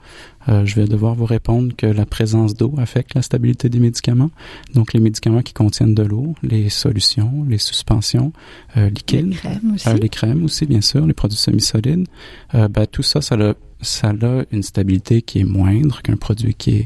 euh, 0.49 0.65
je 0.65 0.75
vais 0.75 0.87
devoir 0.87 1.13
vous 1.13 1.25
répondre 1.25 1.75
que 1.75 1.85
la 1.85 2.07
présence 2.07 2.55
d'eau 2.55 2.73
affecte 2.79 3.13
la 3.13 3.21
stabilité 3.21 3.69
des 3.69 3.77
médicaments. 3.77 4.31
Donc, 4.73 4.93
les 4.93 4.99
médicaments 4.99 5.43
qui 5.43 5.53
contiennent 5.53 5.93
de 5.93 6.01
l'eau, 6.01 6.33
les 6.41 6.69
solutions, 6.69 7.45
les 7.47 7.59
suspensions 7.59 8.33
euh, 8.77 8.89
liquides, 8.89 9.27
les 9.27 9.35
crèmes, 9.35 9.73
aussi. 9.75 9.89
Euh, 9.89 9.93
les 9.93 10.09
crèmes 10.09 10.43
aussi, 10.43 10.65
bien 10.65 10.81
sûr, 10.81 11.05
les 11.05 11.13
produits 11.13 11.37
semi-solides, 11.37 12.07
ben, 12.53 12.87
tout 12.91 13.03
ça, 13.03 13.21
ça 13.21 13.35
a 13.35 13.53
ça 13.81 14.09
a 14.09 14.43
une 14.51 14.63
stabilité 14.63 15.21
qui 15.21 15.39
est 15.39 15.43
moindre 15.43 16.01
qu'un 16.01 16.15
produit 16.15 16.53
qui 16.53 16.71
est 16.71 16.85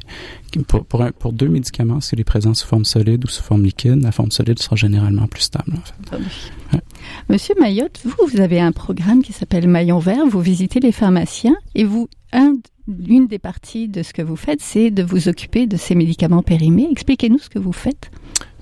pour, 0.68 0.86
pour, 0.86 1.04
pour, 1.20 1.34
deux 1.34 1.50
médicaments, 1.50 2.00
s'il 2.00 2.20
est 2.20 2.26
présent 2.26 2.54
sous 2.54 2.68
forme 2.68 2.86
solide 2.86 3.26
ou 3.26 3.28
sous 3.28 3.44
forme 3.44 3.64
liquide, 3.64 4.02
la 4.02 4.12
forme 4.12 4.32
solide 4.32 4.60
sera 4.60 4.76
généralement 4.76 5.28
plus 5.28 5.42
stable. 5.42 5.74
En 5.74 6.18
fait. 6.18 6.82
Monsieur 7.30 7.56
Mayotte, 7.60 8.00
vous, 8.06 8.16
vous 8.32 8.40
avez 8.40 8.60
un 8.60 8.72
programme 8.72 9.22
qui 9.22 9.34
s'appelle 9.34 9.68
Maillon 9.68 10.00
Vert. 10.00 10.26
Vous 10.26 10.42
visitez 10.42 10.80
les 10.80 10.92
pharmaciens 10.92 11.56
et 11.74 11.84
vous, 11.84 12.08
un, 12.32 12.56
une 12.88 13.28
des 13.28 13.40
parties 13.40 13.88
de 13.88 14.04
ce 14.04 14.14
que 14.14 14.22
vous 14.22 14.36
faites, 14.36 14.62
c'est 14.62 14.92
de 14.92 15.04
vous 15.04 15.28
occuper 15.28 15.68
de 15.68 15.78
ces 15.78 15.96
médicaments 15.96 16.44
périmés. 16.44 16.88
Expliquez-nous 16.90 17.40
ce 17.40 17.50
que 17.50 17.60
vous 17.60 17.74
faites. 17.74 18.12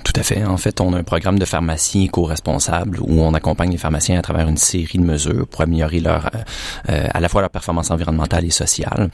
Tout 0.04 0.14
à 0.16 0.24
fait. 0.24 0.44
En 0.44 0.58
fait, 0.58 0.82
on 0.82 0.94
a 0.94 0.98
un 0.98 1.04
programme 1.04 1.40
de 1.40 1.46
pharmacie 1.46 2.06
éco-responsable 2.06 3.00
où 3.02 3.22
on 3.22 3.34
accompagne 3.34 3.72
les 3.72 3.78
pharmaciens 3.78 4.20
à 4.20 4.22
travers 4.22 4.48
une 4.48 4.58
série 4.58 4.98
de 4.98 5.04
mesures 5.04 5.48
pour 5.48 5.62
améliorer 5.62 6.00
leur, 6.00 6.28
euh, 6.28 6.40
euh, 6.90 7.08
à 7.14 7.20
la 7.20 7.30
fois 7.30 7.42
leur 7.42 7.50
performance 7.50 7.90
environnementale 7.92 8.46
et 8.46 8.52
sociale. 8.52 9.10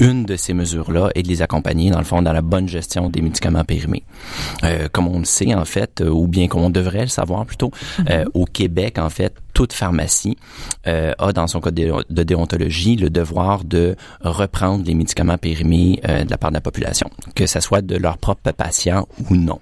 Une 0.00 0.24
de 0.24 0.36
ces 0.36 0.52
mesures-là 0.52 1.10
est 1.14 1.22
de 1.22 1.28
les 1.28 1.42
accompagner, 1.42 1.90
dans 1.90 1.98
le 1.98 2.04
fond, 2.04 2.22
dans 2.22 2.32
la 2.32 2.42
bonne 2.42 2.68
gestion 2.68 3.08
des 3.08 3.22
médicaments 3.22 3.64
périmés. 3.64 4.02
Euh, 4.64 4.88
comme 4.90 5.08
on 5.08 5.20
le 5.20 5.24
sait, 5.24 5.54
en 5.54 5.64
fait, 5.64 6.02
ou 6.06 6.26
bien 6.26 6.48
comme 6.48 6.62
on 6.62 6.70
devrait 6.70 7.02
le 7.02 7.06
savoir 7.06 7.46
plutôt, 7.46 7.70
mm-hmm. 7.98 8.26
au 8.34 8.44
Québec, 8.44 8.98
en 8.98 9.10
fait, 9.10 9.34
toute 9.52 9.72
pharmacie 9.72 10.36
euh, 10.86 11.12
a 11.18 11.32
dans 11.32 11.46
son 11.46 11.60
code 11.60 11.74
de 11.74 12.22
déontologie 12.22 12.96
le 12.96 13.10
devoir 13.10 13.64
de 13.64 13.96
reprendre 14.20 14.84
les 14.84 14.94
médicaments 14.94 15.38
périmés 15.38 16.00
euh, 16.08 16.24
de 16.24 16.30
la 16.30 16.38
part 16.38 16.50
de 16.50 16.56
la 16.56 16.60
population, 16.60 17.10
que 17.34 17.46
ce 17.46 17.60
soit 17.60 17.82
de 17.82 17.96
leurs 17.96 18.18
propres 18.18 18.52
patients 18.52 19.06
ou 19.30 19.36
non. 19.36 19.60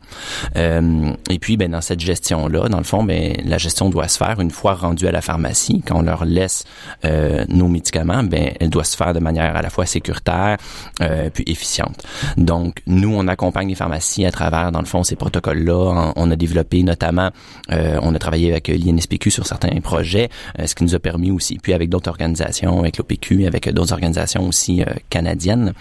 Euh, 0.57 1.13
et 1.29 1.39
puis, 1.39 1.57
ben, 1.57 1.71
dans 1.71 1.81
cette 1.81 2.01
gestion-là, 2.01 2.69
dans 2.69 2.79
le 2.79 2.85
fond, 2.85 3.03
ben, 3.05 3.35
la 3.45 3.59
gestion 3.59 3.91
doit 3.91 4.09
se 4.09 4.19
faire 4.19 4.41
une 4.41 4.51
fois 4.51 4.75
rendue 4.75 5.07
à 5.07 5.13
la 5.13 5.21
pharmacie. 5.21 5.83
Quand 5.87 5.99
on 5.99 6.03
leur 6.03 6.25
laisse 6.25 6.65
euh, 7.05 7.45
nos 7.49 7.69
médicaments, 7.69 8.23
ben, 8.23 8.53
elle 8.61 8.71
doit 8.71 8.85
se 8.85 8.97
faire 8.97 9.13
de 9.13 9.21
manière 9.21 9.57
à 9.57 9.63
la 9.63 9.71
fois 9.71 9.87
sécuritaire 9.87 10.57
euh, 11.01 11.31
puis 11.33 11.45
efficiente. 11.47 12.05
Donc, 12.37 12.83
nous, 12.87 13.13
on 13.15 13.27
accompagne 13.29 13.69
les 13.69 13.75
pharmacies 13.75 14.25
à 14.25 14.31
travers, 14.31 14.73
dans 14.73 14.81
le 14.81 14.87
fond, 14.87 15.03
ces 15.03 15.17
protocoles-là. 15.17 16.13
On 16.17 16.31
a 16.31 16.37
développé 16.37 16.83
notamment, 16.83 17.31
on 17.69 18.15
a 18.15 18.19
travaillé 18.19 18.51
avec 18.51 18.69
l'INSPQ 18.69 19.31
sur 19.31 19.47
certains 19.47 19.71
projet, 19.81 20.29
euh, 20.59 20.67
ce 20.67 20.75
qui 20.75 20.85
nous 20.85 20.95
a 20.95 20.99
permis 20.99 21.31
aussi, 21.31 21.59
puis 21.59 21.73
avec 21.73 21.89
d'autres 21.89 22.09
organisations, 22.11 22.81
avec 22.81 22.99
l'OPQ, 22.99 23.47
avec 23.47 23.69
d'autres 23.71 23.93
organisations 23.93 24.47
aussi 24.47 24.83
euh, 24.83 24.87
canadiennes, 25.09 25.73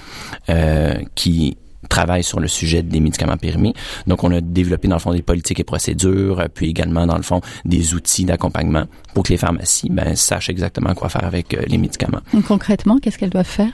euh, 0.50 0.96
qui 1.16 1.58
travaillent 1.90 2.24
sur 2.24 2.40
le 2.40 2.48
sujet 2.48 2.84
des 2.84 3.00
médicaments 3.00 3.38
périmés. 3.38 3.74
Donc, 4.08 4.24
on 4.24 4.32
a 4.32 4.42
développé, 4.42 4.88
dans 4.88 4.96
le 4.96 5.02
fond, 5.02 5.12
des 5.12 5.22
politiques 5.22 5.60
et 5.60 5.64
procédures, 5.64 6.44
puis 6.54 6.70
également, 6.70 7.06
dans 7.06 7.18
le 7.18 7.24
fond, 7.24 7.42
des 7.66 7.94
outils 7.94 8.26
d'accompagnement 8.26 8.86
pour 9.14 9.24
que 9.24 9.30
les 9.30 9.38
pharmacies 9.38 9.90
ben, 9.90 10.16
sachent 10.16 10.50
exactement 10.50 10.94
quoi 10.94 11.10
faire 11.10 11.26
avec 11.26 11.58
les 11.68 11.78
médicaments. 11.78 12.22
concrètement, 12.48 12.98
qu'est-ce 13.00 13.18
qu'elles 13.18 13.30
doivent 13.30 13.46
faire? 13.46 13.72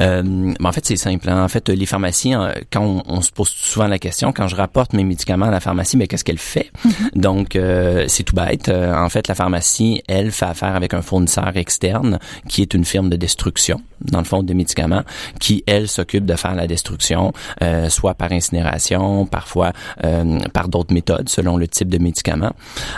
Euh, 0.00 0.22
ben, 0.22 0.68
en 0.68 0.72
fait, 0.72 0.84
c'est 0.84 0.96
simple. 0.96 1.28
Hein. 1.28 1.44
En 1.44 1.48
fait, 1.48 1.68
les 1.68 1.86
pharmacies, 1.86 2.34
quand 2.72 3.02
on, 3.06 3.20
se 3.20 3.30
pose 3.30 3.48
souvent 3.48 3.86
la 3.86 3.98
question, 3.98 4.32
quand 4.32 4.48
je 4.48 4.56
rapporte 4.56 4.92
mes 4.92 5.04
médicaments 5.04 5.46
à 5.46 5.50
la 5.50 5.60
pharmacie, 5.60 5.96
mais 5.96 6.04
ben, 6.04 6.08
qu'est-ce 6.08 6.24
qu'elle 6.24 6.38
fait? 6.38 6.70
Mm-hmm. 6.84 7.20
Donc, 7.20 7.56
euh, 7.56 8.04
c'est 8.08 8.24
tout 8.24 8.34
bête. 8.34 8.68
Euh, 8.68 8.94
en 8.94 9.08
fait, 9.08 9.28
la 9.28 9.34
pharmacie, 9.34 10.02
elle, 10.08 10.32
fait 10.32 10.46
affaire 10.46 10.74
avec 10.74 10.94
un 10.94 11.02
fournisseur 11.02 11.56
externe 11.56 12.18
qui 12.48 12.62
est 12.62 12.74
une 12.74 12.84
firme 12.84 13.08
de 13.08 13.16
destruction, 13.16 13.80
dans 14.00 14.18
le 14.18 14.24
fond, 14.24 14.42
des 14.42 14.54
médicaments, 14.54 15.02
qui, 15.40 15.62
elle, 15.66 15.88
s'occupe 15.88 16.24
de 16.24 16.34
faire 16.34 16.54
la 16.54 16.66
destruction, 16.66 17.32
euh, 17.62 17.88
soit 17.88 18.14
par 18.14 18.32
incinération, 18.32 19.26
parfois 19.26 19.72
euh, 20.04 20.38
par 20.52 20.68
d'autres 20.68 20.92
méthodes, 20.92 21.28
selon 21.28 21.56
le 21.56 21.68
type 21.68 21.88
de 21.88 21.98
médicament. 21.98 22.52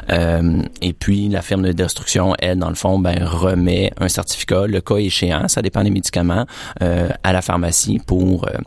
et 0.08 0.92
puis, 0.92 1.28
la 1.28 1.42
firme 1.42 1.62
de 1.62 1.72
destruction, 1.72 2.34
elle, 2.38 2.58
dans 2.58 2.68
le 2.68 2.74
fond, 2.74 2.98
ben, 2.98 3.24
remet 3.24 3.92
un 3.98 4.08
certificat, 4.08 4.66
le 4.66 4.80
cas 4.80 4.96
échéant, 4.96 5.48
ça 5.48 5.62
dépend 5.62 5.82
des 5.82 5.90
médicaments, 5.90 6.46
euh, 6.82 7.08
à 7.22 7.32
la 7.32 7.42
pharmacie 7.42 8.00
pour 8.04 8.46
euh, 8.46 8.58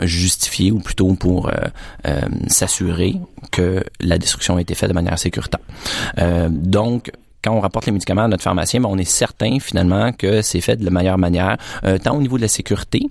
justifier 0.00 0.72
ou 0.72 0.78
plutôt 0.78 1.14
pour 1.14 1.48
euh, 1.48 2.20
s'assurer 2.48 3.16
que 3.50 3.82
la 4.00 4.18
destruction 4.18 4.56
a 4.56 4.60
été 4.60 4.74
faite 4.74 4.88
de 4.88 4.94
manière 4.94 5.18
sécuritaire. 5.18 5.60
donc, 6.48 7.10
quand 7.42 7.52
on 7.52 7.60
rapporte 7.60 7.86
les 7.86 7.92
médicaments 7.92 8.22
à 8.22 8.28
notre 8.28 8.42
pharmacien, 8.42 8.80
ben, 8.80 8.88
on 8.90 8.98
est 8.98 9.04
certain 9.04 9.58
finalement 9.58 10.12
que 10.12 10.42
c'est 10.42 10.60
fait 10.60 10.76
de 10.76 10.84
la 10.84 10.90
meilleure 10.90 11.18
manière, 11.18 11.56
euh, 11.84 11.98
tant 11.98 12.16
au 12.16 12.22
niveau 12.22 12.36
de 12.36 12.42
la 12.42 12.48
sécurité 12.48 13.02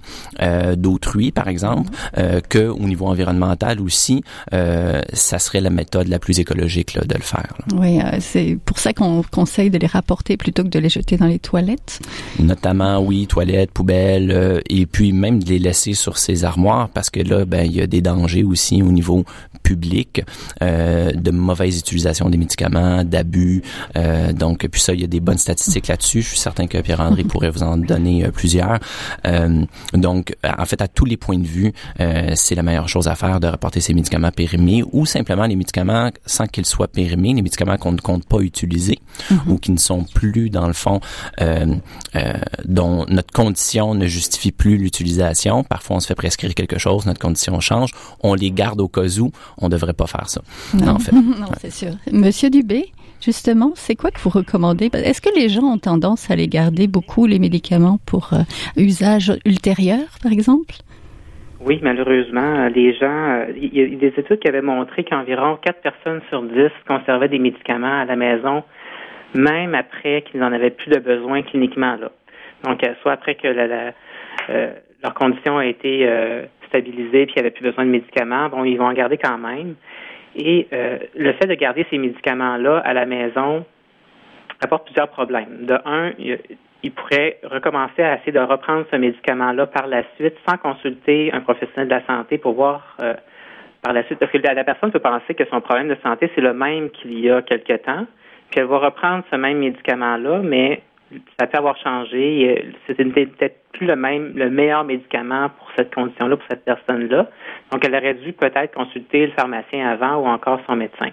euh, 0.41 0.75
d'autrui, 0.75 1.31
par 1.31 1.47
exemple, 1.47 1.89
euh, 2.17 2.39
que 2.47 2.67
au 2.67 2.79
niveau 2.79 3.07
environnemental 3.07 3.81
aussi. 3.81 4.23
Euh, 4.53 5.01
ça 5.13 5.39
serait 5.39 5.61
la 5.61 5.69
méthode 5.69 6.07
la 6.07 6.19
plus 6.19 6.39
écologique 6.39 6.93
là, 6.93 7.01
de 7.01 7.15
le 7.15 7.21
faire. 7.21 7.53
Oui, 7.75 7.99
euh, 7.99 8.17
c'est 8.19 8.57
pour 8.63 8.79
ça 8.79 8.93
qu'on 8.93 9.23
conseille 9.31 9.69
de 9.69 9.77
les 9.77 9.87
rapporter 9.87 10.37
plutôt 10.37 10.63
que 10.63 10.69
de 10.69 10.79
les 10.79 10.89
jeter 10.89 11.17
dans 11.17 11.27
les 11.27 11.39
toilettes. 11.39 11.99
Notamment, 12.39 12.99
oui, 12.99 13.27
toilettes, 13.27 13.71
poubelles, 13.71 14.31
euh, 14.31 14.61
et 14.69 14.85
puis 14.85 15.11
même 15.11 15.43
de 15.43 15.49
les 15.49 15.59
laisser 15.59 15.93
sur 15.93 16.17
ces 16.17 16.45
armoires 16.45 16.89
parce 16.89 17.09
que 17.09 17.19
là, 17.19 17.45
ben 17.45 17.65
il 17.65 17.75
y 17.75 17.81
a 17.81 17.87
des 17.87 18.01
dangers 18.01 18.43
aussi 18.43 18.81
au 18.81 18.91
niveau 18.91 19.25
public 19.63 20.23
de 20.61 21.31
mauvaise 21.31 21.79
utilisation 21.79 22.29
des 22.29 22.37
médicaments, 22.37 23.03
d'abus. 23.03 23.61
Euh, 23.95 24.20
euh, 24.21 24.33
donc, 24.33 24.67
puis 24.67 24.81
ça, 24.81 24.93
il 24.93 25.01
y 25.01 25.03
a 25.03 25.07
des 25.07 25.19
bonnes 25.19 25.37
statistiques 25.37 25.87
là-dessus. 25.87 26.21
Je 26.21 26.29
suis 26.29 26.37
certain 26.37 26.67
que 26.67 26.77
Pierre-André 26.79 27.23
pourrait 27.31 27.49
vous 27.49 27.63
en 27.63 27.77
donner 27.77 28.25
euh, 28.25 28.31
plusieurs. 28.31 28.79
Euh, 29.25 29.65
donc, 29.93 30.35
en 30.43 30.65
fait, 30.65 30.81
à 30.81 30.87
tous 30.87 31.05
les 31.05 31.17
points 31.17 31.39
de 31.39 31.47
vue, 31.47 31.73
c'est 32.35 32.55
la 32.55 32.63
meilleure 32.63 32.89
chose 32.89 33.07
à 33.07 33.15
faire 33.15 33.39
de 33.39 33.47
rapporter 33.47 33.81
ces 33.81 33.93
médicaments 33.93 34.31
périmés 34.31 34.83
ou 34.91 35.05
simplement 35.05 35.45
les 35.45 35.55
médicaments 35.55 36.09
sans 36.25 36.47
qu'ils 36.47 36.65
soient 36.65 36.87
périmés, 36.87 37.33
les 37.33 37.41
médicaments 37.41 37.77
qu'on 37.77 37.91
ne 37.91 37.99
compte 37.99 38.25
pas 38.25 38.39
utiliser 38.39 38.99
mm-hmm. 39.29 39.35
ou 39.47 39.57
qui 39.57 39.71
ne 39.71 39.77
sont 39.77 40.03
plus, 40.03 40.49
dans 40.49 40.67
le 40.67 40.73
fond, 40.73 40.99
dont 42.65 43.05
notre 43.07 43.31
condition 43.33 43.93
ne 43.95 44.07
justifie 44.07 44.51
plus 44.51 44.77
l'utilisation. 44.77 45.63
Parfois, 45.63 45.97
on 45.97 45.99
se 45.99 46.07
fait 46.07 46.15
prescrire 46.15 46.53
quelque 46.53 46.79
chose, 46.79 47.05
notre 47.05 47.19
condition 47.19 47.59
change, 47.59 47.91
on 48.21 48.33
les 48.33 48.51
garde 48.51 48.81
au 48.81 48.87
cas 48.87 49.07
où. 49.19 49.31
On 49.57 49.65
ne 49.65 49.71
devrait 49.71 49.93
pas 49.93 50.07
faire 50.07 50.29
ça, 50.29 50.41
en 50.85 50.99
fait. 50.99 51.11
non, 51.41 51.47
c'est 51.61 51.71
sûr. 51.71 51.95
Monsieur 52.11 52.49
Dubé, 52.49 52.91
Justement, 53.21 53.73
c'est 53.75 53.95
quoi 53.95 54.09
que 54.09 54.19
vous 54.19 54.31
recommandez? 54.31 54.89
Est-ce 54.93 55.21
que 55.21 55.29
les 55.35 55.47
gens 55.47 55.61
ont 55.61 55.77
tendance 55.77 56.31
à 56.31 56.35
les 56.35 56.47
garder 56.47 56.87
beaucoup, 56.87 57.27
les 57.27 57.37
médicaments, 57.37 57.99
pour 58.07 58.33
euh, 58.33 58.37
usage 58.77 59.31
ultérieur, 59.45 60.07
par 60.23 60.31
exemple? 60.31 60.73
Oui, 61.63 61.79
malheureusement, 61.83 62.67
les 62.73 62.95
gens, 62.95 63.45
il 63.55 63.75
y 63.75 63.83
a 63.83 63.85
des 63.85 64.13
études 64.17 64.39
qui 64.39 64.47
avaient 64.47 64.63
montré 64.63 65.03
qu'environ 65.03 65.59
4 65.61 65.81
personnes 65.81 66.21
sur 66.29 66.41
10 66.41 66.71
conservaient 66.87 67.27
des 67.27 67.37
médicaments 67.37 68.01
à 68.01 68.05
la 68.05 68.15
maison, 68.15 68.63
même 69.35 69.75
après 69.75 70.23
qu'ils 70.23 70.39
n'en 70.39 70.51
avaient 70.51 70.71
plus 70.71 70.89
de 70.89 70.97
besoin 70.97 71.43
cliniquement. 71.43 71.97
Là. 71.97 72.11
Donc, 72.63 72.83
euh, 72.83 72.93
soit 73.03 73.11
après 73.11 73.35
que 73.35 73.47
euh, 73.47 74.71
leur 75.03 75.13
condition 75.13 75.59
a 75.59 75.67
été 75.67 76.09
stabilisée 76.69 77.27
puis 77.27 77.33
il 77.35 77.41
n'y 77.41 77.41
avait 77.41 77.51
plus 77.51 77.63
besoin 77.63 77.85
de 77.85 77.91
médicaments, 77.91 78.49
bon, 78.49 78.63
ils 78.63 78.77
vont 78.77 78.87
en 78.87 78.93
garder 78.93 79.17
quand 79.17 79.37
même. 79.37 79.75
Et 80.35 80.67
euh, 80.71 80.99
le 81.15 81.33
fait 81.33 81.47
de 81.47 81.53
garder 81.55 81.85
ces 81.89 81.97
médicaments-là 81.97 82.77
à 82.79 82.93
la 82.93 83.05
maison 83.05 83.65
apporte 84.61 84.85
plusieurs 84.85 85.09
problèmes. 85.09 85.65
De 85.65 85.77
un, 85.85 86.11
il 86.83 86.91
pourrait 86.91 87.39
recommencer 87.43 88.01
à 88.01 88.15
essayer 88.15 88.31
de 88.31 88.39
reprendre 88.39 88.85
ce 88.91 88.95
médicament-là 88.95 89.67
par 89.67 89.87
la 89.87 90.03
suite 90.15 90.35
sans 90.47 90.57
consulter 90.57 91.31
un 91.33 91.41
professionnel 91.41 91.87
de 91.87 91.93
la 91.93 92.05
santé 92.05 92.37
pour 92.37 92.53
voir 92.53 92.97
euh, 93.01 93.13
par 93.81 93.93
la 93.93 94.03
suite. 94.05 94.19
Parce 94.19 94.31
que 94.31 94.37
la 94.37 94.63
personne 94.63 94.91
peut 94.91 94.99
penser 94.99 95.33
que 95.33 95.45
son 95.45 95.61
problème 95.61 95.89
de 95.89 95.97
santé, 96.03 96.29
c'est 96.35 96.41
le 96.41 96.53
même 96.53 96.89
qu'il 96.91 97.19
y 97.19 97.29
a 97.29 97.41
quelque 97.41 97.73
temps, 97.73 98.05
puis 98.49 98.59
elle 98.59 98.67
va 98.67 98.79
reprendre 98.79 99.23
ce 99.31 99.35
même 99.35 99.59
médicament-là, 99.59 100.39
mais 100.43 100.81
ça 101.39 101.47
peut 101.47 101.57
avoir 101.57 101.77
changé. 101.77 102.73
C'était 102.87 103.05
peut-être 103.05 103.57
plus 103.73 103.87
le 103.87 103.95
même, 103.95 104.33
le 104.35 104.49
meilleur 104.49 104.83
médicament 104.83 105.49
pour 105.57 105.69
cette 105.75 105.93
condition-là, 105.93 106.37
pour 106.37 106.47
cette 106.49 106.65
personne-là. 106.65 107.29
Donc, 107.71 107.85
elle 107.85 107.95
aurait 107.95 108.13
dû 108.15 108.33
peut-être 108.33 108.73
consulter 108.73 109.27
le 109.27 109.31
pharmacien 109.33 109.89
avant 109.89 110.17
ou 110.17 110.27
encore 110.27 110.59
son 110.67 110.75
médecin. 110.75 111.09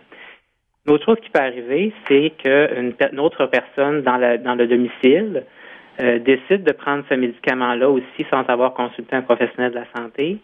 Une 0.86 0.94
autre 0.94 1.04
chose 1.04 1.20
qui 1.22 1.30
peut 1.30 1.40
arriver, 1.40 1.92
c'est 2.06 2.32
qu'une 2.42 3.20
autre 3.20 3.46
personne 3.46 4.02
dans, 4.02 4.18
dans 4.42 4.54
le 4.54 4.66
domicile 4.66 5.44
euh, 6.00 6.18
décide 6.20 6.62
de 6.62 6.72
prendre 6.72 7.04
ce 7.08 7.14
médicament-là 7.14 7.90
aussi 7.90 8.24
sans 8.30 8.42
avoir 8.48 8.72
consulté 8.72 9.16
un 9.16 9.22
professionnel 9.22 9.72
de 9.72 9.80
la 9.80 9.86
santé, 9.96 10.38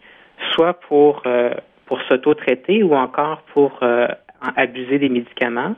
soit 0.51 0.73
pour, 0.81 1.23
euh, 1.25 1.51
pour 1.85 2.01
s'auto-traiter 2.03 2.83
ou 2.83 2.93
encore 2.93 3.41
pour 3.53 3.79
euh, 3.81 4.07
abuser 4.57 4.99
des 4.99 5.07
médicaments. 5.07 5.75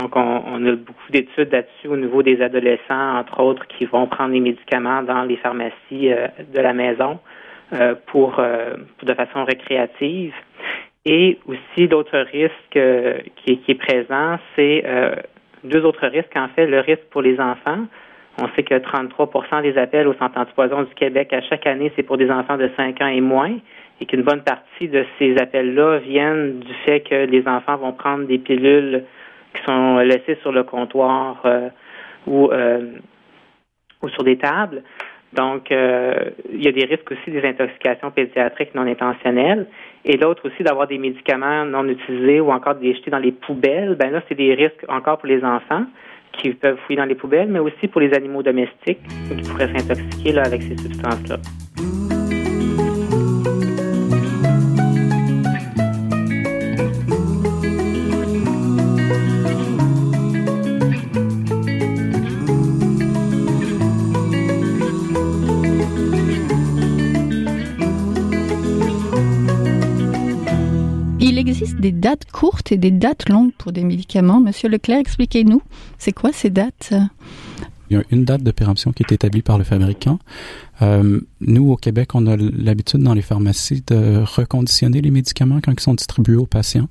Donc, 0.00 0.16
on, 0.16 0.66
a 0.66 0.72
beaucoup 0.72 1.10
d'études 1.10 1.52
là-dessus 1.52 1.88
au 1.88 1.96
niveau 1.96 2.22
des 2.22 2.42
adolescents, 2.42 3.18
entre 3.18 3.40
autres, 3.40 3.66
qui 3.68 3.84
vont 3.84 4.06
prendre 4.06 4.32
les 4.32 4.40
médicaments 4.40 5.02
dans 5.02 5.22
les 5.22 5.36
pharmacies 5.36 6.10
de 6.10 6.60
la 6.60 6.72
maison 6.72 7.20
pour, 8.06 8.42
de 9.02 9.14
façon 9.14 9.44
récréative. 9.44 10.34
Et 11.04 11.38
aussi, 11.46 11.86
l'autre 11.86 12.18
risque 12.18 12.78
qui, 13.36 13.58
qui, 13.58 13.70
est 13.70 13.74
présent, 13.78 14.38
c'est 14.56 14.84
deux 15.62 15.84
autres 15.84 16.06
risques. 16.08 16.36
En 16.36 16.48
fait, 16.48 16.66
le 16.66 16.80
risque 16.80 17.04
pour 17.10 17.22
les 17.22 17.38
enfants, 17.40 17.86
on 18.38 18.48
sait 18.54 18.62
que 18.62 18.74
33% 18.74 19.62
des 19.62 19.78
appels 19.78 20.08
au 20.08 20.14
centre 20.14 20.38
antipoison 20.38 20.82
du 20.82 20.94
Québec 20.94 21.32
à 21.32 21.40
chaque 21.42 21.66
année, 21.66 21.92
c'est 21.96 22.02
pour 22.02 22.16
des 22.16 22.30
enfants 22.30 22.56
de 22.56 22.68
5 22.76 23.00
ans 23.00 23.06
et 23.06 23.20
moins, 23.20 23.56
et 24.00 24.06
qu'une 24.06 24.22
bonne 24.22 24.42
partie 24.42 24.88
de 24.88 25.04
ces 25.18 25.36
appels-là 25.38 25.98
viennent 25.98 26.58
du 26.58 26.74
fait 26.84 27.00
que 27.00 27.26
les 27.26 27.46
enfants 27.46 27.76
vont 27.76 27.92
prendre 27.92 28.26
des 28.26 28.38
pilules 28.38 29.04
qui 29.54 29.62
sont 29.64 29.98
laissées 29.98 30.38
sur 30.42 30.52
le 30.52 30.64
comptoir 30.64 31.40
euh, 31.44 31.68
ou, 32.26 32.50
euh, 32.50 32.92
ou 34.02 34.08
sur 34.10 34.24
des 34.24 34.36
tables. 34.36 34.82
Donc, 35.32 35.72
euh, 35.72 36.30
il 36.52 36.64
y 36.64 36.68
a 36.68 36.72
des 36.72 36.84
risques 36.84 37.10
aussi 37.10 37.30
des 37.30 37.44
intoxications 37.44 38.10
pédiatriques 38.12 38.74
non 38.74 38.86
intentionnelles. 38.86 39.66
Et 40.04 40.16
l'autre 40.16 40.48
aussi 40.48 40.62
d'avoir 40.62 40.86
des 40.86 40.98
médicaments 40.98 41.64
non 41.64 41.88
utilisés 41.88 42.40
ou 42.40 42.52
encore 42.52 42.76
des 42.76 42.94
jetés 42.94 43.10
dans 43.10 43.18
les 43.18 43.32
poubelles. 43.32 43.96
Ben 43.96 44.12
là, 44.12 44.22
c'est 44.28 44.36
des 44.36 44.54
risques 44.54 44.84
encore 44.88 45.18
pour 45.18 45.28
les 45.28 45.42
enfants 45.44 45.86
qui 46.32 46.50
peuvent 46.50 46.78
fouiller 46.86 46.98
dans 46.98 47.04
les 47.04 47.14
poubelles, 47.14 47.48
mais 47.48 47.60
aussi 47.60 47.88
pour 47.88 48.00
les 48.00 48.12
animaux 48.14 48.42
domestiques 48.42 49.02
qui 49.28 49.50
pourraient 49.50 49.72
s'intoxiquer 49.76 50.38
avec 50.38 50.62
ces 50.62 50.76
substances-là. 50.76 51.36
Et 72.72 72.76
des 72.76 72.90
dates 72.90 73.28
longues 73.28 73.52
pour 73.56 73.72
des 73.72 73.84
médicaments. 73.84 74.40
Monsieur 74.40 74.68
Leclerc, 74.68 74.98
expliquez-nous, 74.98 75.62
c'est 75.98 76.12
quoi 76.12 76.32
ces 76.32 76.50
dates? 76.50 76.92
Il 77.90 77.96
y 77.98 78.00
a 78.00 78.02
une 78.10 78.24
date 78.24 78.42
de 78.42 78.50
péremption 78.50 78.92
qui 78.92 79.02
est 79.02 79.12
établie 79.12 79.42
par 79.42 79.58
le 79.58 79.64
fabricant 79.64 80.18
euh, 80.82 81.20
nous, 81.40 81.70
au 81.70 81.76
Québec, 81.76 82.14
on 82.14 82.26
a 82.26 82.36
l'habitude 82.36 83.00
dans 83.00 83.14
les 83.14 83.22
pharmacies 83.22 83.82
de 83.86 84.22
reconditionner 84.24 85.00
les 85.00 85.10
médicaments 85.10 85.60
quand 85.62 85.72
ils 85.72 85.80
sont 85.80 85.94
distribués 85.94 86.36
aux 86.36 86.46
patients. 86.46 86.88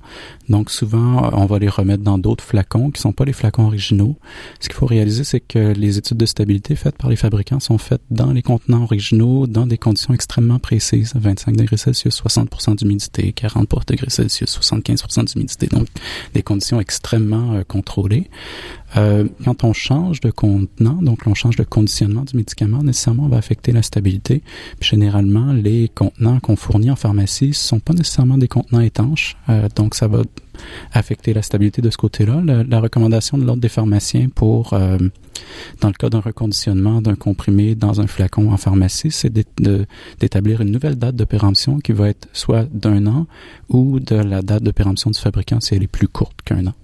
Donc, 0.48 0.70
souvent, 0.70 1.30
on 1.32 1.46
va 1.46 1.58
les 1.58 1.68
remettre 1.68 2.02
dans 2.02 2.18
d'autres 2.18 2.44
flacons 2.44 2.90
qui 2.90 3.00
sont 3.00 3.12
pas 3.12 3.24
les 3.24 3.32
flacons 3.32 3.64
originaux. 3.64 4.16
Ce 4.60 4.68
qu'il 4.68 4.76
faut 4.76 4.86
réaliser, 4.86 5.24
c'est 5.24 5.40
que 5.40 5.72
les 5.72 5.98
études 5.98 6.16
de 6.16 6.26
stabilité 6.26 6.76
faites 6.76 6.96
par 6.96 7.10
les 7.10 7.16
fabricants 7.16 7.60
sont 7.60 7.78
faites 7.78 8.02
dans 8.10 8.32
les 8.32 8.42
contenants 8.42 8.84
originaux, 8.84 9.46
dans 9.46 9.66
des 9.66 9.78
conditions 9.78 10.14
extrêmement 10.14 10.58
précises. 10.58 11.12
25 11.14 11.56
degrés 11.56 11.76
Celsius, 11.76 12.22
60% 12.22 12.76
d'humidité, 12.76 13.32
40 13.32 13.68
degrés 13.88 14.10
Celsius, 14.10 14.50
75 14.50 15.02
d'humidité. 15.26 15.66
Donc, 15.66 15.88
des 16.32 16.42
conditions 16.42 16.80
extrêmement 16.80 17.54
euh, 17.54 17.62
contrôlées. 17.64 18.30
Euh, 18.96 19.26
quand 19.44 19.64
on 19.64 19.72
change 19.72 20.20
de 20.20 20.30
contenant, 20.30 21.02
donc 21.02 21.20
on 21.26 21.34
change 21.34 21.56
de 21.56 21.64
conditionnement 21.64 22.22
du 22.22 22.36
médicament, 22.36 22.82
nécessairement, 22.82 23.24
on 23.24 23.28
va 23.28 23.38
affecter 23.38 23.72
la 23.74 23.82
stabilité. 23.82 24.42
généralement, 24.80 25.52
les 25.52 25.88
contenants 25.88 26.40
qu'on 26.40 26.56
fournit 26.56 26.90
en 26.90 26.96
pharmacie 26.96 27.54
sont 27.54 27.80
pas 27.80 27.92
nécessairement 27.92 28.38
des 28.38 28.48
contenants 28.48 28.80
étanches, 28.80 29.36
euh, 29.48 29.68
donc 29.74 29.94
ça 29.94 30.08
va 30.08 30.22
affecter 30.92 31.34
la 31.34 31.42
stabilité 31.42 31.82
de 31.82 31.90
ce 31.90 31.96
côté-là. 31.96 32.42
La, 32.44 32.80
recommandation 32.80 33.38
de 33.38 33.44
l'ordre 33.44 33.62
des 33.62 33.68
pharmaciens 33.68 34.28
pour, 34.34 34.74
euh, 34.74 34.98
dans 35.80 35.88
le 35.88 35.94
cas 35.94 36.10
d'un 36.10 36.20
reconditionnement 36.20 37.00
d'un 37.00 37.14
comprimé 37.14 37.74
dans 37.74 38.00
un 38.00 38.06
flacon 38.06 38.50
en 38.52 38.56
pharmacie, 38.56 39.10
c'est 39.10 39.32
d'établir 39.32 40.60
une 40.60 40.70
nouvelle 40.70 40.96
date 40.96 41.16
de 41.16 41.24
péremption 41.24 41.78
qui 41.78 41.92
va 41.92 42.08
être 42.08 42.28
soit 42.32 42.66
d'un 42.72 43.06
an 43.06 43.26
ou 43.68 44.00
de 44.00 44.16
la 44.16 44.42
date 44.42 44.62
de 44.62 44.70
péremption 44.70 45.10
du 45.10 45.18
fabricant 45.18 45.60
si 45.60 45.74
elle 45.74 45.82
est 45.82 45.88
plus 45.88 46.08
courte 46.08 46.36
qu'un 46.44 46.66
an. 46.66 46.74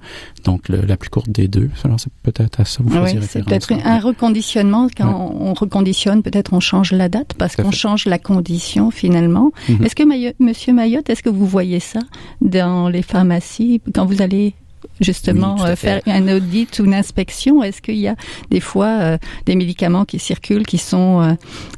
Donc 0.44 0.68
la 0.68 0.96
plus 0.96 1.10
courte 1.10 1.30
des 1.30 1.48
deux. 1.48 1.70
Alors 1.84 2.00
c'est 2.00 2.12
peut-être 2.22 2.60
à 2.60 2.64
ça 2.64 2.82
vous 2.82 2.96
oui, 2.96 3.18
c'est 3.22 3.44
peut-être 3.44 3.72
un 3.84 3.98
reconditionnement. 3.98 4.88
Quand 4.96 5.34
on 5.38 5.54
reconditionne, 5.54 6.22
peut-être 6.22 6.52
on 6.52 6.60
change 6.60 6.92
la 6.92 7.08
date 7.08 7.34
parce 7.34 7.56
qu'on 7.56 7.70
change 7.70 8.06
la 8.06 8.18
condition 8.18 8.90
finalement. 8.90 9.52
Mm-hmm. 9.68 9.84
Est-ce 9.84 9.94
que 9.94 10.42
Monsieur 10.42 10.72
Mayotte, 10.72 11.10
est-ce 11.10 11.22
que 11.22 11.28
vous 11.28 11.46
voyez 11.46 11.80
ça 11.80 12.00
dans 12.40 12.88
les 12.88 13.02
pharmacies? 13.02 13.59
Quand 13.94 14.06
vous 14.06 14.22
allez 14.22 14.54
justement 15.00 15.62
euh, 15.64 15.76
faire 15.76 16.00
un 16.06 16.28
audit 16.34 16.78
ou 16.78 16.84
une 16.84 16.94
inspection 16.94 17.62
Est-ce 17.62 17.82
qu'il 17.82 17.96
y 17.96 18.08
a 18.08 18.16
des 18.50 18.60
fois 18.60 18.86
euh, 18.86 19.18
des 19.46 19.56
médicaments 19.56 20.04
qui 20.04 20.18
circulent, 20.18 20.66
qui 20.66 20.78
sont 20.78 21.22
euh, 21.22 21.34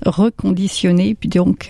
reconditionnés, 0.07 1.15
puis 1.15 1.29
donc 1.29 1.69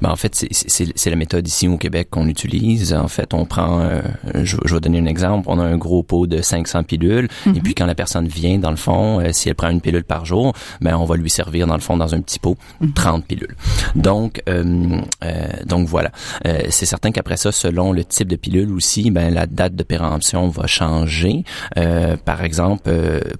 ben, 0.00 0.10
en 0.10 0.16
fait, 0.16 0.46
c'est 0.50 1.10
la 1.10 1.16
méthode 1.16 1.46
ici 1.46 1.66
au 1.66 1.76
Québec 1.76 2.08
qu'on 2.10 2.28
utilise. 2.28 2.94
En 2.94 3.08
fait, 3.08 3.34
on 3.34 3.44
prend, 3.44 3.80
euh, 3.80 4.00
je, 4.34 4.56
je, 4.64 4.74
vais 4.74 4.80
donner 4.80 5.00
un 5.00 5.06
exemple, 5.06 5.46
on 5.50 5.58
a 5.58 5.64
un 5.64 5.76
gros 5.76 6.02
pot 6.02 6.26
de 6.26 6.40
500 6.40 6.84
pilules, 6.84 7.28
et 7.46 7.48
mhm. 7.48 7.60
puis 7.62 7.74
quand 7.74 7.86
la 7.86 7.94
personne 7.94 8.28
vient, 8.28 8.58
dans 8.58 8.70
le 8.70 8.76
fond, 8.76 9.20
euh, 9.20 9.30
si 9.32 9.48
elle 9.48 9.54
prend 9.54 9.70
une 9.70 9.80
pilule 9.80 10.04
par 10.04 10.24
jour, 10.24 10.52
ben 10.80 10.96
on 10.96 11.04
va 11.04 11.16
lui 11.16 11.30
servir, 11.30 11.66
dans 11.66 11.74
le 11.74 11.80
fond, 11.80 11.96
dans 11.96 12.14
un 12.14 12.20
petit 12.20 12.38
pot, 12.38 12.56
30 12.94 13.16
mhm. 13.16 13.22
pilules. 13.22 13.56
Donc, 13.96 14.42
euh, 14.48 15.00
donc 15.66 15.88
voilà. 15.88 16.10
c'est 16.44 16.86
certain 16.86 17.10
qu'après 17.10 17.36
ça, 17.36 17.52
selon 17.52 17.92
le 17.92 18.04
type 18.04 18.28
de 18.28 18.36
pilule 18.36 18.72
aussi, 18.72 19.10
ben 19.10 19.32
la 19.32 19.46
date 19.46 19.74
de 19.74 19.82
péremption 19.82 20.48
va 20.48 20.66
changer. 20.66 21.44
par 22.24 22.42
exemple, 22.44 22.90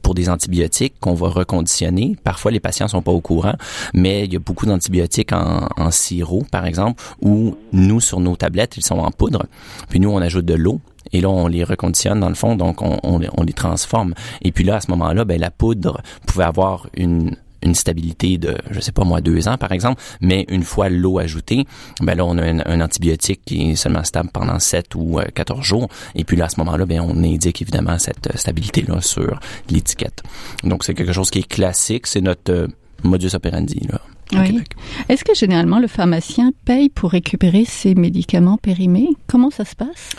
pour 0.03 0.15
des 0.15 0.29
antibiotiques 0.29 0.95
qu'on 1.01 1.15
va 1.15 1.29
reconditionner, 1.29 2.17
parfois 2.25 2.51
les 2.51 2.61
patients 2.61 2.89
sont 2.89 3.03
pas 3.03 3.13
au 3.13 3.21
courant, 3.21 3.55
mais 3.95 4.25
il 4.25 4.33
y 4.33 4.37
a 4.37 4.41
beaucoup 4.41 4.67
d'antibiotiques 4.67 5.33
en, 5.33 5.69
en 5.77 5.91
sirop 5.91 6.45
par 6.51 6.67
exemple, 6.67 7.03
où 7.21 7.57
nous, 7.73 8.01
sur 8.01 8.21
nos 8.21 8.37
tablettes, 8.37 8.77
ils 8.77 8.85
sont 8.85 8.99
en 8.99 9.11
poudre. 9.11 9.47
Puis 9.89 10.01
nous, 10.01 10.11
on 10.11 10.19
ajoute 10.19 10.45
de 10.45 10.55
l'eau. 10.55 10.81
Et 11.13 11.21
là, 11.21 11.31
on 11.31 11.47
les 11.47 11.65
reconditionne 11.65 12.21
dans 12.21 12.29
le 12.29 12.35
fond, 12.35 12.55
donc 12.55 12.83
on, 12.83 13.19
les 13.19 13.53
transforme. 13.55 14.15
Et 14.43 14.53
puis 14.53 14.65
là, 14.65 14.77
à 14.77 14.81
ce 14.81 14.91
moment-là, 14.91 15.25
ben, 15.25 15.41
la 15.41 15.51
poudre 15.51 16.03
pouvait 16.27 16.45
avoir 16.45 16.89
une, 16.95 17.35
une 17.63 17.75
stabilité 17.75 18.39
de, 18.39 18.57
je 18.71 18.81
sais 18.81 18.93
pas 18.93 19.05
moi, 19.05 19.21
deux 19.21 19.49
ans 19.49 19.57
par 19.57 19.73
exemple, 19.73 20.01
mais 20.21 20.47
une 20.49 20.63
fois 20.63 20.89
l'eau 20.89 21.19
ajoutée, 21.19 21.67
ben 22.01 22.15
là 22.15 22.25
on 22.25 22.39
a 22.39 22.45
un, 22.45 22.81
antibiotique 22.81 23.41
qui 23.45 23.71
est 23.71 23.77
seulement 23.77 24.05
stable 24.05 24.31
pendant 24.33 24.59
7 24.59 24.95
ou 24.95 25.19
14 25.35 25.59
euh, 25.59 25.63
jours, 25.63 25.89
et 26.15 26.25
puis 26.25 26.37
là 26.37 26.45
à 26.47 26.49
ce 26.49 26.61
moment-là, 26.61 26.87
ben 26.87 27.01
on 27.01 27.23
indique 27.25 27.61
évidemment 27.63 27.99
cette 27.99 28.37
stabilité 28.37 28.83
là 28.83 29.01
sur 29.01 29.41
l'étiquette. 29.71 30.23
Donc 30.63 30.85
c'est 30.85 30.95
quelque 30.95 31.13
chose 31.13 31.31
qui 31.31 31.41
est 31.41 31.49
classique, 31.49 32.07
c'est 32.07 32.21
notre 32.21 32.53
euh, 32.53 32.69
modus 33.03 33.35
operandi 33.35 33.81
là. 33.91 34.01
Oui. 34.33 34.63
Est-ce 35.09 35.25
que 35.25 35.35
généralement 35.35 35.79
le 35.79 35.87
pharmacien 35.87 36.53
paye 36.67 36.91
pour 36.91 37.13
récupérer 37.13 37.65
ses 37.65 37.95
médicaments 37.95 38.59
périmés? 38.59 39.09
Comment 39.27 39.51
ça 39.51 39.65
se 39.65 39.75
passe? 39.75 40.11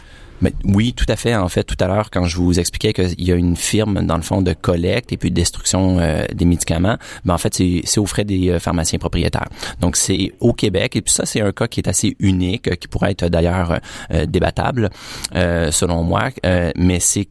Mais 0.42 0.54
oui, 0.64 0.94
tout 0.94 1.06
à 1.10 1.16
fait. 1.16 1.36
En 1.36 1.50
fait, 1.50 1.64
tout 1.64 1.76
à 1.80 1.88
l'heure, 1.88 2.10
quand 2.12 2.26
je 2.26 2.38
vous 2.38 2.60
expliquais 2.60 2.94
qu'il 2.94 3.22
y 3.22 3.32
a 3.32 3.36
une 3.36 3.56
firme, 3.56 4.06
dans 4.06 4.16
le 4.16 4.22
fond, 4.22 4.42
de 4.42 4.54
collecte 4.54 5.12
et 5.12 5.18
puis 5.18 5.32
de 5.32 5.36
destruction 5.36 6.00
euh, 6.00 6.24
des 6.34 6.46
médicaments, 6.46 6.98
ben 7.26 7.34
en 7.34 7.38
fait, 7.38 7.54
c'est 7.54 8.00
aux 8.00 8.06
frais 8.06 8.24
des 8.24 8.50
euh, 8.50 8.60
pharmaciens 8.60 9.00
propriétaires. 9.00 9.50
Donc, 9.82 9.98
c'est 9.98 10.34
au 10.40 10.54
Québec. 10.54 10.96
Et 10.96 11.02
puis 11.02 11.14
ça, 11.14 11.26
c'est 11.26 11.42
un 11.42 11.52
cas 11.52 11.68
qui 11.68 11.82
est 11.82 11.90
assez 11.90 12.16
unique, 12.20 12.78
qui 12.80 12.88
pourrait 12.88 13.12
être 13.12 13.28
d'ailleurs 13.28 13.80
euh, 14.12 14.26
débattable, 14.26 14.90
selon 15.34 16.04
moi. 16.04 16.30
mais 16.76 17.00
c'est 17.00 17.28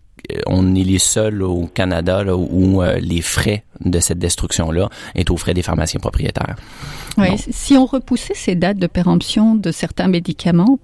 on 0.46 0.74
est 0.74 0.85
les 0.85 0.98
seuls 0.98 1.42
au 1.42 1.66
Canada 1.66 2.22
là, 2.24 2.37
où 2.37 2.83
euh, 2.83 2.98
les 2.98 3.22
frais 3.22 3.64
de 3.85 4.00
cette 4.00 4.18
destruction-là 4.18 4.88
est 5.14 5.31
aux 5.31 5.37
frais 5.37 5.54
des 5.54 5.62
pharmaciens 5.62 6.00
propriétaires. 6.00 6.57
Oui, 7.16 7.31
si 7.50 7.76
on 7.76 7.87
repoussait 7.87 8.35
ces 8.35 8.54
dates 8.54 8.78
de 8.78 8.87
péremption 8.87 9.54
de 9.54 9.72
certains 9.72 10.09
médicaments, 10.09 10.78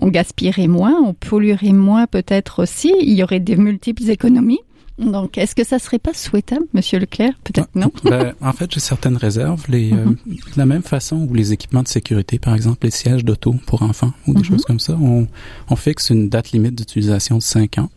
on 0.00 0.08
gaspillerait 0.08 0.66
moins, 0.66 0.94
on 1.02 1.14
polluerait 1.14 1.72
moins 1.72 2.06
peut-être 2.06 2.62
aussi, 2.62 2.92
il 3.00 3.14
y 3.14 3.22
aurait 3.22 3.40
des 3.40 3.56
multiples 3.56 4.08
économies 4.10 4.60
Donc, 4.98 5.38
est-ce 5.38 5.54
que 5.54 5.64
ça 5.64 5.78
serait 5.78 5.98
pas 5.98 6.12
souhaitable, 6.12 6.66
Monsieur 6.74 6.98
Leclerc? 6.98 7.32
Peut-être 7.44 7.68
non? 7.74 7.92
ben, 8.04 8.34
en 8.40 8.52
fait, 8.52 8.72
j'ai 8.72 8.80
certaines 8.80 9.16
réserves. 9.16 9.64
Les, 9.68 9.92
euh, 9.92 10.04
mm-hmm. 10.04 10.54
de 10.54 10.58
la 10.58 10.66
même 10.66 10.82
façon 10.82 11.26
où 11.28 11.34
les 11.34 11.52
équipements 11.52 11.82
de 11.82 11.88
sécurité, 11.88 12.38
par 12.38 12.54
exemple 12.54 12.78
les 12.82 12.90
sièges 12.90 13.24
d'auto 13.24 13.54
pour 13.66 13.82
enfants 13.82 14.12
ou 14.26 14.34
des 14.34 14.40
mm-hmm. 14.40 14.44
choses 14.44 14.64
comme 14.64 14.80
ça, 14.80 14.98
on, 15.00 15.26
on 15.70 15.76
fixe 15.76 16.10
une 16.10 16.28
date 16.28 16.50
limite 16.50 16.74
d'utilisation 16.74 17.38
de 17.38 17.42
5 17.42 17.78
ans. 17.78 17.90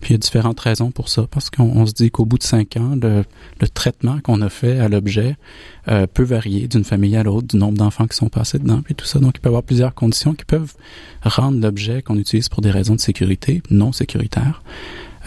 Puis 0.00 0.10
il 0.10 0.12
y 0.12 0.14
a 0.14 0.18
différentes 0.18 0.58
raisons 0.58 0.90
pour 0.90 1.08
ça, 1.08 1.26
parce 1.30 1.50
qu'on 1.50 1.86
se 1.86 1.92
dit 1.92 2.10
qu'au 2.10 2.24
bout 2.24 2.38
de 2.38 2.42
5 2.42 2.76
ans, 2.78 2.96
le, 3.00 3.24
le 3.60 3.68
traitement 3.68 4.18
qu'on 4.20 4.40
a 4.40 4.48
fait 4.48 4.80
à 4.80 4.88
l'objet 4.88 5.36
euh, 5.88 6.06
peut 6.06 6.22
varier 6.22 6.66
d'une 6.66 6.84
famille 6.84 7.16
à 7.16 7.22
l'autre, 7.22 7.48
du 7.48 7.56
nombre 7.56 7.78
d'enfants 7.78 8.06
qui 8.06 8.16
sont 8.16 8.28
passés 8.28 8.58
dedans, 8.58 8.82
puis 8.82 8.94
tout 8.94 9.06
ça. 9.06 9.18
Donc 9.18 9.34
il 9.36 9.40
peut 9.40 9.48
y 9.48 9.50
avoir 9.50 9.62
plusieurs 9.62 9.94
conditions 9.94 10.34
qui 10.34 10.44
peuvent 10.44 10.74
rendre 11.22 11.60
l'objet 11.60 12.02
qu'on 12.02 12.16
utilise 12.16 12.48
pour 12.48 12.60
des 12.60 12.70
raisons 12.70 12.94
de 12.94 13.00
sécurité 13.00 13.62
non 13.70 13.92
sécuritaire. 13.92 14.62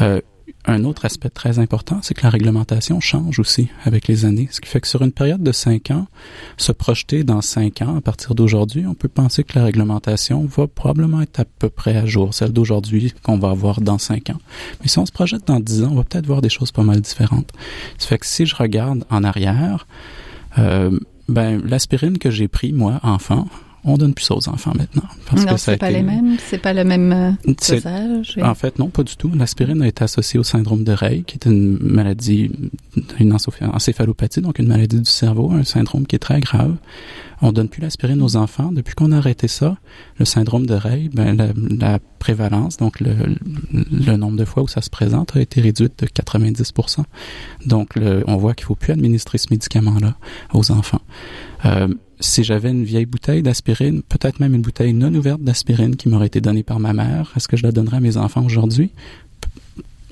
Euh, 0.02 0.22
un 0.66 0.86
autre 0.86 1.04
aspect 1.04 1.30
très 1.30 1.60
important, 1.60 2.00
c'est 2.02 2.14
que 2.14 2.24
la 2.24 2.30
réglementation 2.30 3.02
change 3.02 3.40
aussi 3.40 3.68
avec 3.84 4.08
les 4.08 4.24
années. 4.24 4.48
Ce 4.50 4.62
qui 4.62 4.70
fait 4.70 4.80
que 4.80 4.88
sur 4.88 5.02
une 5.02 5.12
période 5.12 5.44
de 5.44 5.52
cinq 5.52 5.92
ans, 5.92 6.08
se 6.56 6.72
projeter 6.72 7.26
dans 7.26 7.42
cinq 7.42 7.82
ans 7.82 7.98
à 7.98 8.02
partir 8.02 8.34
d'aujourd'hui, 8.34 8.88
on 8.88 8.94
peut 8.94 9.10
penser 9.10 9.44
que 9.44 9.60
la 9.60 9.66
réglementation 9.66 10.46
va 10.46 10.68
probablement 10.68 11.22
être 11.22 11.42
à 11.42 11.46
peu 11.46 11.70
près 11.70 11.98
à 11.98 12.06
jour, 12.06 12.34
celle 12.34 12.54
d'aujourd'hui 12.54 13.14
qu'on 13.24 13.38
va 13.38 13.50
avoir 13.50 13.82
dans 13.82 13.98
cinq 13.98 14.30
ans. 14.30 14.40
Mais 14.82 14.88
si 14.88 15.00
on 15.00 15.06
se 15.06 15.12
projette 15.12 15.46
dans 15.48 15.60
dix 15.60 15.84
ans, 15.84 15.90
on 15.92 15.96
va 15.96 16.06
peut-être 16.06 16.28
voir 16.28 16.42
des 16.42 16.50
choses 16.50 16.72
pas 16.72 16.84
mal 16.84 17.02
différentes. 17.02 17.52
Ce 17.98 18.08
fait 18.08 18.18
que 18.18 18.26
si 18.26 18.46
je 18.46 18.56
regarde 18.56 19.06
en 19.10 19.26
arrière, 19.26 19.86
euh, 20.58 20.98
ben 21.28 21.62
l'aspirine 21.66 22.18
que 22.18 22.32
j'ai 22.32 22.48
pris 22.48 22.72
moi 22.72 23.00
enfant, 23.04 23.48
on 23.86 23.98
donne 23.98 24.14
plus 24.14 24.26
ça 24.26 24.36
aux 24.36 24.50
enfants 24.50 24.74
maintenant. 24.76 25.04
Parce 25.26 25.46
non, 25.46 25.58
c'est 25.58 25.78
pas 25.78 25.92
les 25.92 26.04
mêmes, 26.04 26.38
c'est 26.48 26.58
pas 26.58 26.74
le 26.74 26.84
même 26.84 27.12
euh, 27.12 27.32
dosage. 27.46 28.38
En 28.42 28.56
fait, 28.56 28.80
non, 28.80 28.88
pas 28.88 29.04
du 29.04 29.16
tout. 29.18 29.30
L'aspirine 29.36 29.82
a 29.82 29.88
été 29.88 30.04
associée 30.04 30.40
au 30.40 30.44
syndrome 30.44 30.84
de 30.84 30.94
Rey, 30.94 31.24
qui 31.28 31.36
est 31.36 31.46
une 31.46 31.78
maladie, 31.82 32.52
une 33.20 33.34
encéphalopathie, 33.34 34.42
donc 34.42 34.60
une 34.60 34.68
maladie 34.68 35.00
du 35.00 35.10
cerveau, 35.10 35.52
un 35.52 35.64
syndrome 35.64 36.08
qui 36.08 36.16
est 36.16 36.20
très 36.20 36.40
grave. 36.40 36.76
On 37.42 37.52
donne 37.52 37.68
plus 37.68 37.82
l'aspirine 37.82 38.22
aux 38.22 38.38
enfants. 38.38 38.72
Depuis 38.72 38.96
qu'on 38.96 39.12
a 39.12 39.18
arrêté 39.18 39.50
ça, 39.50 39.78
le 40.18 40.24
syndrome 40.24 40.66
de 40.66 40.76
Rey, 40.76 41.10
ben, 41.14 41.36
la, 41.80 42.00
prévalence, 42.20 42.78
donc 42.78 43.02
le, 43.02 43.14
le, 43.74 44.16
nombre 44.16 44.38
de 44.38 44.46
fois 44.46 44.64
où 44.64 44.68
ça 44.70 44.82
se 44.82 44.90
présente, 44.90 45.36
a 45.36 45.42
été 45.42 45.60
réduite 45.60 46.00
de 46.00 46.06
90%. 46.06 47.04
Donc, 47.66 47.96
le, 47.96 48.24
on 48.28 48.38
voit 48.38 48.54
qu'il 48.54 48.66
faut 48.66 48.76
plus 48.76 48.94
administrer 48.94 49.38
ce 49.38 49.48
médicament-là 49.52 50.16
aux 50.54 50.72
enfants. 50.72 51.02
Euh, 51.66 51.90
si 52.24 52.44
j'avais 52.44 52.70
une 52.70 52.84
vieille 52.84 53.06
bouteille 53.06 53.44
d'aspirine, 53.44 54.02
peut-être 54.04 54.40
même 54.40 54.56
une 54.56 54.62
bouteille 54.62 54.94
non 54.94 55.14
ouverte 55.14 55.42
d'aspirine 55.42 55.96
qui 55.96 56.10
m'aurait 56.10 56.28
été 56.28 56.42
donnée 56.42 56.64
par 56.64 56.80
ma 56.80 56.94
mère, 56.94 57.32
est-ce 57.36 57.48
que 57.48 57.58
je 57.58 57.64
la 57.64 57.72
donnerais 57.72 57.98
à 57.98 58.00
mes 58.00 58.18
enfants 58.18 58.46
aujourd'hui? 58.46 58.92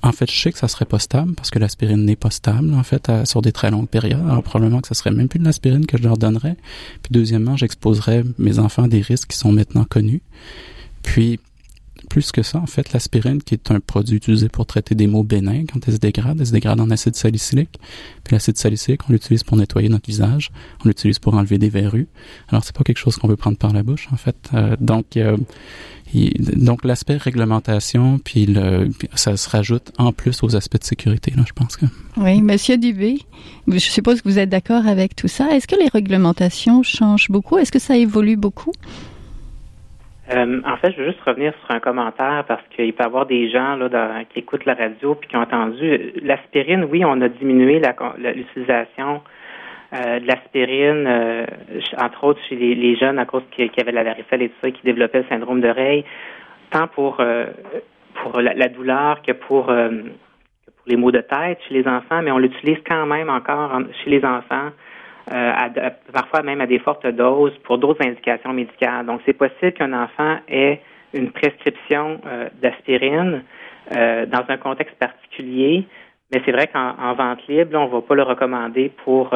En 0.04 0.12
fait, 0.12 0.30
je 0.30 0.39
sais 0.39 0.52
que 0.52 0.58
ça 0.58 0.67
serait 0.67 0.86
pas 0.86 0.97
stable 0.97 1.36
parce 1.36 1.52
que 1.52 1.60
l'aspirine 1.60 2.04
n'est 2.04 2.15
pas 2.15 2.32
stable, 2.32 2.74
en 2.74 2.82
fait, 2.84 3.12
sur 3.26 3.41
des 3.41 3.52
très 3.52 3.69
longues 3.69 3.88
périodes. 3.88 4.26
Alors, 4.28 4.41
probablement 4.41 4.82
que 4.82 4.88
ça 4.88 4.95
serait 4.95 5.12
même 5.12 5.28
plus 5.28 5.38
de 5.38 5.45
l'aspirine 5.45 5.86
que 5.86 5.97
je 5.97 6.04
leur 6.04 6.17
donnerais. 6.17 6.58
Puis, 7.04 7.12
deuxièmement, 7.12 7.56
j'exposerais 7.56 8.24
mes 8.39 8.58
enfants 8.58 8.84
à 8.84 8.88
des 8.88 9.02
risques 9.02 9.30
qui 9.30 9.38
sont 9.38 9.52
maintenant 9.52 9.86
connus. 9.86 10.21
Puis, 11.04 11.39
plus 12.12 12.34
que 12.34 12.43
ça, 12.43 12.60
en 12.60 12.65
fait, 12.65 12.91
l'aspirine, 12.91 13.41
qui 13.41 13.54
est 13.54 13.71
un 13.71 13.80
produit 13.80 14.17
utilisé 14.17 14.50
pour 14.50 14.65
traiter 14.65 14.95
des 14.95 15.08
maux 15.08 15.24
bénins, 15.24 15.63
quand 15.71 15.80
elle 15.88 15.93
se 15.93 15.97
dégrade, 15.97 16.41
elle 16.41 16.45
se 16.45 16.52
dégrade 16.52 16.82
en 16.82 16.89
acide 16.89 17.15
salicylique. 17.15 17.80
Puis 18.26 18.36
l'acide 18.36 18.58
salicylique, 18.58 19.00
on 19.08 19.13
l'utilise 19.13 19.45
pour 19.45 19.56
nettoyer 19.56 19.88
notre 19.88 20.08
visage, 20.08 20.52
on 20.84 20.89
l'utilise 20.89 21.19
pour 21.19 21.36
enlever 21.36 21.58
des 21.58 21.69
verrues. 21.69 22.10
Alors, 22.50 22.65
c'est 22.65 22.76
pas 22.76 22.84
quelque 22.84 22.97
chose 22.97 23.15
qu'on 23.15 23.30
veut 23.30 23.38
prendre 23.38 23.58
par 23.58 23.71
la 23.71 23.82
bouche, 23.82 24.10
en 24.12 24.17
fait. 24.17 24.36
Euh, 24.54 24.76
donc, 24.82 25.15
euh, 25.15 25.38
donc 26.13 26.84
l'aspect 26.84 27.15
réglementation, 27.15 28.19
puis 28.19 28.58
ça 29.15 29.38
se 29.38 29.50
rajoute 29.50 29.93
en 29.97 30.12
plus 30.12 30.43
aux 30.43 30.54
aspects 30.58 30.80
de 30.80 30.84
sécurité, 30.84 31.32
là, 31.38 31.45
je 31.47 31.54
pense 31.54 31.78
que. 31.78 31.86
Oui, 32.17 32.41
Monsieur 32.41 32.78
Dubé, 32.78 33.19
je 33.69 33.78
suppose 33.80 34.21
que 34.21 34.28
vous 34.28 34.38
êtes 34.38 34.50
d'accord 34.50 34.86
avec 34.86 35.15
tout 35.15 35.30
ça. 35.30 35.50
Est-ce 35.56 35.65
que 35.65 35.78
les 35.82 35.88
réglementations 35.88 36.84
changent 36.84 37.30
beaucoup? 37.30 37.58
Est-ce 37.58 37.71
que 37.71 37.80
ça 37.80 37.95
évolue 37.95 38.36
beaucoup? 38.36 38.74
Euh, 40.33 40.61
en 40.65 40.77
fait, 40.77 40.91
je 40.91 40.97
veux 41.01 41.07
juste 41.07 41.21
revenir 41.21 41.53
sur 41.65 41.75
un 41.75 41.79
commentaire 41.79 42.45
parce 42.47 42.61
qu'il 42.75 42.93
peut 42.93 43.03
y 43.03 43.05
avoir 43.05 43.25
des 43.25 43.49
gens 43.49 43.77
qui 44.29 44.39
écoutent 44.39 44.65
la 44.65 44.75
radio 44.75 45.15
puis 45.15 45.27
qui 45.27 45.35
ont 45.35 45.41
entendu 45.41 46.13
l'aspirine. 46.21 46.85
Oui, 46.89 47.03
on 47.03 47.19
a 47.21 47.27
diminué 47.27 47.81
l'utilisation 48.17 49.21
euh, 49.93 50.19
de 50.19 50.27
l'aspirine, 50.27 51.05
euh, 51.07 51.45
entre 51.97 52.23
autres 52.23 52.39
chez 52.47 52.55
les, 52.55 52.95
jeunes 52.95 53.19
à 53.19 53.25
cause 53.25 53.43
qui, 53.51 53.67
qui 53.69 53.81
avaient 53.81 53.91
la 53.91 54.03
varicelle 54.03 54.43
et 54.43 54.49
tout 54.49 54.55
ça, 54.61 54.71
qui 54.71 54.81
développaient 54.83 55.19
le 55.19 55.27
syndrome 55.27 55.59
d'oreille, 55.59 56.05
tant 56.69 56.87
pour 56.87 57.21
pour 58.13 58.39
la, 58.39 58.67
douleur 58.69 59.21
que 59.21 59.33
pour 59.33 59.65
pour 59.65 59.73
les 60.87 60.95
maux 60.95 61.11
de 61.11 61.21
tête 61.21 61.59
chez 61.67 61.73
les 61.73 61.87
enfants, 61.87 62.21
mais 62.21 62.31
on 62.31 62.37
l'utilise 62.37 62.77
quand 62.87 63.05
même 63.05 63.29
encore 63.29 63.81
chez 64.03 64.09
les 64.09 64.23
enfants 64.23 64.69
euh, 65.31 65.89
parfois 66.13 66.41
même 66.41 66.62
à 66.62 66.67
des 66.67 66.79
fortes 66.79 67.05
doses 67.07 67.57
pour 67.63 67.77
d'autres 67.77 68.05
indications 68.05 68.53
médicales. 68.53 69.05
Donc, 69.05 69.21
c'est 69.25 69.34
possible 69.34 69.73
qu'un 69.73 69.93
enfant 69.93 70.38
ait 70.47 70.81
une 71.13 71.31
prescription 71.31 72.21
euh, 72.25 72.49
d'aspirine 72.62 73.43
euh, 73.95 74.25
dans 74.25 74.43
un 74.47 74.57
contexte 74.57 74.95
particulier, 74.97 75.86
mais 76.34 76.41
c'est 76.45 76.51
vrai 76.51 76.67
qu'en 76.67 77.13
vente 77.13 77.45
libre, 77.47 77.77
on 77.77 77.88
ne 77.88 77.91
va 77.91 78.01
pas 78.01 78.15
le 78.15 78.23
recommander 78.23 78.91
pour 79.03 79.36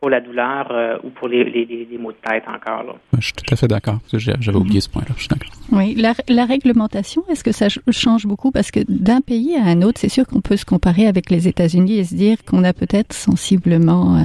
pour 0.00 0.10
la 0.10 0.20
douleur 0.20 0.68
euh, 0.70 0.96
ou 1.02 1.10
pour 1.10 1.26
les, 1.26 1.42
les, 1.42 1.64
les, 1.64 1.98
maux 1.98 2.12
de 2.12 2.16
tête 2.24 2.44
encore. 2.46 2.84
Là. 2.84 2.92
Je 3.18 3.24
suis 3.24 3.32
tout 3.32 3.52
à 3.52 3.56
fait 3.56 3.66
d'accord. 3.66 3.98
J'avais 4.12 4.56
oublié 4.56 4.80
ce 4.80 4.88
point-là. 4.88 5.08
Je 5.16 5.22
suis 5.22 5.28
d'accord. 5.28 5.50
Oui, 5.72 5.94
la, 5.96 6.14
la 6.28 6.44
réglementation, 6.44 7.24
est-ce 7.28 7.42
que 7.42 7.50
ça 7.50 7.66
change 7.90 8.24
beaucoup? 8.24 8.52
Parce 8.52 8.70
que 8.70 8.80
d'un 8.88 9.20
pays 9.20 9.56
à 9.56 9.64
un 9.64 9.82
autre, 9.82 9.98
c'est 10.00 10.08
sûr 10.08 10.24
qu'on 10.26 10.40
peut 10.40 10.56
se 10.56 10.64
comparer 10.64 11.06
avec 11.06 11.30
les 11.30 11.48
États-Unis 11.48 11.98
et 11.98 12.04
se 12.04 12.14
dire 12.14 12.36
qu'on 12.44 12.62
a 12.62 12.72
peut-être 12.72 13.12
sensiblement 13.12 14.18
euh, 14.18 14.22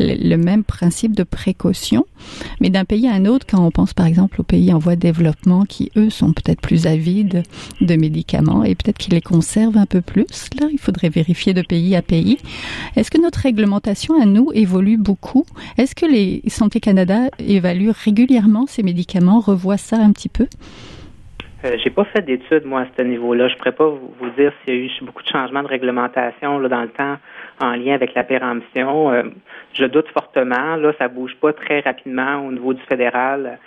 le, 0.00 0.36
même 0.36 0.64
principe 0.64 1.14
de 1.14 1.22
précaution. 1.22 2.04
Mais 2.60 2.70
d'un 2.70 2.84
pays 2.84 3.06
à 3.06 3.12
un 3.12 3.26
autre, 3.26 3.46
quand 3.48 3.64
on 3.64 3.70
pense 3.70 3.94
par 3.94 4.06
exemple 4.06 4.40
aux 4.40 4.44
pays 4.44 4.72
en 4.72 4.78
voie 4.78 4.96
de 4.96 5.00
développement 5.00 5.64
qui, 5.64 5.92
eux, 5.96 6.10
sont 6.10 6.32
peut-être 6.32 6.60
plus 6.60 6.88
avides 6.88 7.44
de 7.80 7.94
médicaments 7.94 8.64
et 8.64 8.74
peut-être 8.74 8.98
qu'ils 8.98 9.14
les 9.14 9.20
conservent 9.20 9.76
un 9.76 9.86
peu 9.86 10.00
plus, 10.00 10.26
là, 10.60 10.66
il 10.72 10.78
faudrait 10.78 11.10
vérifier 11.10 11.54
de 11.54 11.62
pays 11.62 11.94
à 11.94 12.02
pays. 12.02 12.38
Est-ce 12.96 13.10
que 13.10 13.20
notre 13.20 13.38
réglementation 13.38 14.20
à 14.20 14.26
nous 14.26 14.50
évolue 14.52 14.96
beaucoup 14.96 15.11
est-ce 15.78 15.94
que 15.94 16.06
les 16.06 16.42
Santé 16.48 16.80
Canada 16.80 17.28
évaluent 17.38 17.92
régulièrement 18.04 18.66
ces 18.66 18.82
médicaments, 18.82 19.40
revoient 19.40 19.76
ça 19.76 19.96
un 19.96 20.12
petit 20.12 20.28
peu? 20.28 20.46
Euh, 21.64 21.76
j'ai 21.82 21.90
pas 21.90 22.04
fait 22.04 22.22
d'études, 22.22 22.64
moi, 22.64 22.80
à 22.80 22.86
ce 22.96 23.02
niveau-là. 23.02 23.48
Je 23.48 23.56
pourrais 23.56 23.72
pas 23.72 23.88
vous, 23.88 24.30
dire 24.36 24.52
s'il 24.64 24.74
y 24.74 24.78
a 24.78 24.80
eu 24.84 24.90
beaucoup 25.02 25.22
de 25.22 25.28
changements 25.28 25.62
de 25.62 25.68
réglementation 25.68 26.58
là, 26.58 26.68
dans 26.68 26.82
le 26.82 26.88
temps 26.88 27.16
en 27.60 27.76
lien 27.76 27.94
avec 27.94 28.14
la 28.14 28.24
péremption. 28.24 29.12
Euh, 29.12 29.22
je 29.74 29.84
doute 29.84 30.08
fortement. 30.08 30.76
Là, 30.76 30.92
ça 30.98 31.08
bouge 31.08 31.36
pas 31.40 31.52
très 31.52 31.80
rapidement 31.80 32.44
au 32.46 32.50
niveau 32.50 32.74
du 32.74 32.82
fédéral 32.82 33.58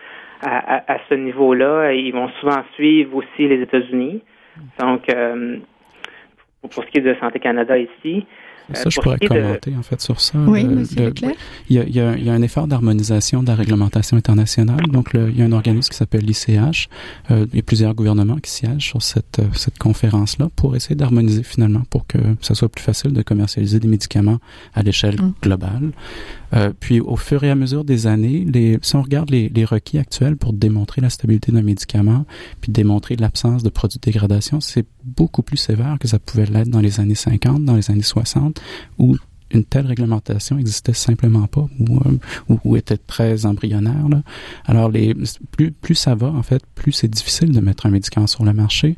à, 0.41 0.97
ce 1.09 1.15
niveau-là. 1.15 1.93
Ils 1.93 2.11
vont 2.11 2.29
souvent 2.39 2.63
suivre 2.75 3.15
aussi 3.15 3.47
les 3.47 3.61
États-Unis. 3.61 4.21
Donc, 4.79 5.09
euh, 5.09 5.57
pour 6.61 6.83
ce 6.83 6.89
qui 6.89 6.97
est 6.97 7.01
de 7.01 7.15
Santé 7.19 7.39
Canada 7.39 7.77
ici, 7.77 8.25
ça, 8.73 8.89
je 8.89 8.99
pourrais 8.99 9.19
commenter 9.19 9.75
en 9.77 9.83
fait 9.83 10.01
sur 10.01 10.19
ça. 10.19 10.37
Oui, 10.39 10.63
monsieur 10.65 11.13
il, 11.69 11.75
y 11.75 11.79
a, 11.79 11.83
il, 11.83 11.95
y 11.95 11.99
a, 11.99 12.17
il 12.17 12.23
y 12.23 12.29
a 12.29 12.33
un 12.33 12.41
effort 12.41 12.67
d'harmonisation 12.67 13.43
de 13.43 13.47
la 13.47 13.55
réglementation 13.55 14.17
internationale. 14.17 14.85
Donc, 14.87 15.11
il 15.13 15.37
y 15.37 15.41
a 15.41 15.45
un 15.45 15.51
organisme 15.51 15.89
qui 15.89 15.97
s'appelle 15.97 16.25
l'ICH. 16.25 16.89
Euh, 17.31 17.45
il 17.51 17.55
y 17.55 17.59
a 17.59 17.63
plusieurs 17.63 17.93
gouvernements 17.93 18.37
qui 18.37 18.51
siègent 18.51 18.87
sur 18.87 19.01
cette, 19.01 19.39
euh, 19.39 19.47
cette 19.53 19.77
conférence-là 19.77 20.49
pour 20.55 20.75
essayer 20.75 20.95
d'harmoniser 20.95 21.43
finalement 21.43 21.83
pour 21.89 22.07
que 22.07 22.17
ça 22.41 22.55
soit 22.55 22.69
plus 22.69 22.83
facile 22.83 23.13
de 23.13 23.21
commercialiser 23.21 23.79
des 23.79 23.87
médicaments 23.87 24.39
à 24.73 24.83
l'échelle 24.83 25.21
mm. 25.21 25.33
globale. 25.41 25.91
Euh, 26.53 26.71
puis, 26.79 26.99
au 26.99 27.15
fur 27.15 27.43
et 27.43 27.51
à 27.51 27.55
mesure 27.55 27.83
des 27.83 28.07
années, 28.07 28.45
les, 28.51 28.79
si 28.81 28.95
on 28.95 29.01
regarde 29.01 29.29
les, 29.29 29.49
les 29.49 29.65
requis 29.65 29.97
actuels 29.97 30.37
pour 30.37 30.53
démontrer 30.53 31.01
la 31.01 31.09
stabilité 31.09 31.51
d'un 31.51 31.61
médicament, 31.61 32.25
puis 32.61 32.71
démontrer 32.71 33.15
l'absence 33.15 33.63
de 33.63 33.69
produits 33.69 33.99
de 33.99 34.11
dégradation, 34.11 34.59
c'est 34.61 34.85
beaucoup 35.03 35.43
plus 35.43 35.57
sévère 35.57 35.97
que 35.99 36.07
ça 36.07 36.19
pouvait 36.19 36.45
l'être 36.45 36.69
dans 36.69 36.79
les 36.79 36.99
années 36.99 37.15
50, 37.15 37.63
dans 37.63 37.75
les 37.75 37.91
années 37.91 38.01
60, 38.01 38.54
où 38.97 39.15
une 39.51 39.63
telle 39.63 39.85
réglementation 39.85 40.57
existait 40.57 40.93
simplement 40.93 41.47
pas 41.47 41.67
ou, 41.79 41.97
euh, 41.97 42.57
ou, 42.63 42.75
était 42.75 42.97
très 42.97 43.45
embryonnaire. 43.45 44.09
Là. 44.09 44.21
Alors 44.65 44.89
les 44.89 45.15
plus 45.51 45.71
plus 45.71 45.95
ça 45.95 46.15
va 46.15 46.27
en 46.27 46.43
fait, 46.43 46.63
plus 46.75 46.91
c'est 46.91 47.07
difficile 47.07 47.51
de 47.51 47.59
mettre 47.59 47.85
un 47.85 47.91
médicament 47.91 48.27
sur 48.27 48.43
le 48.43 48.53
marché. 48.53 48.97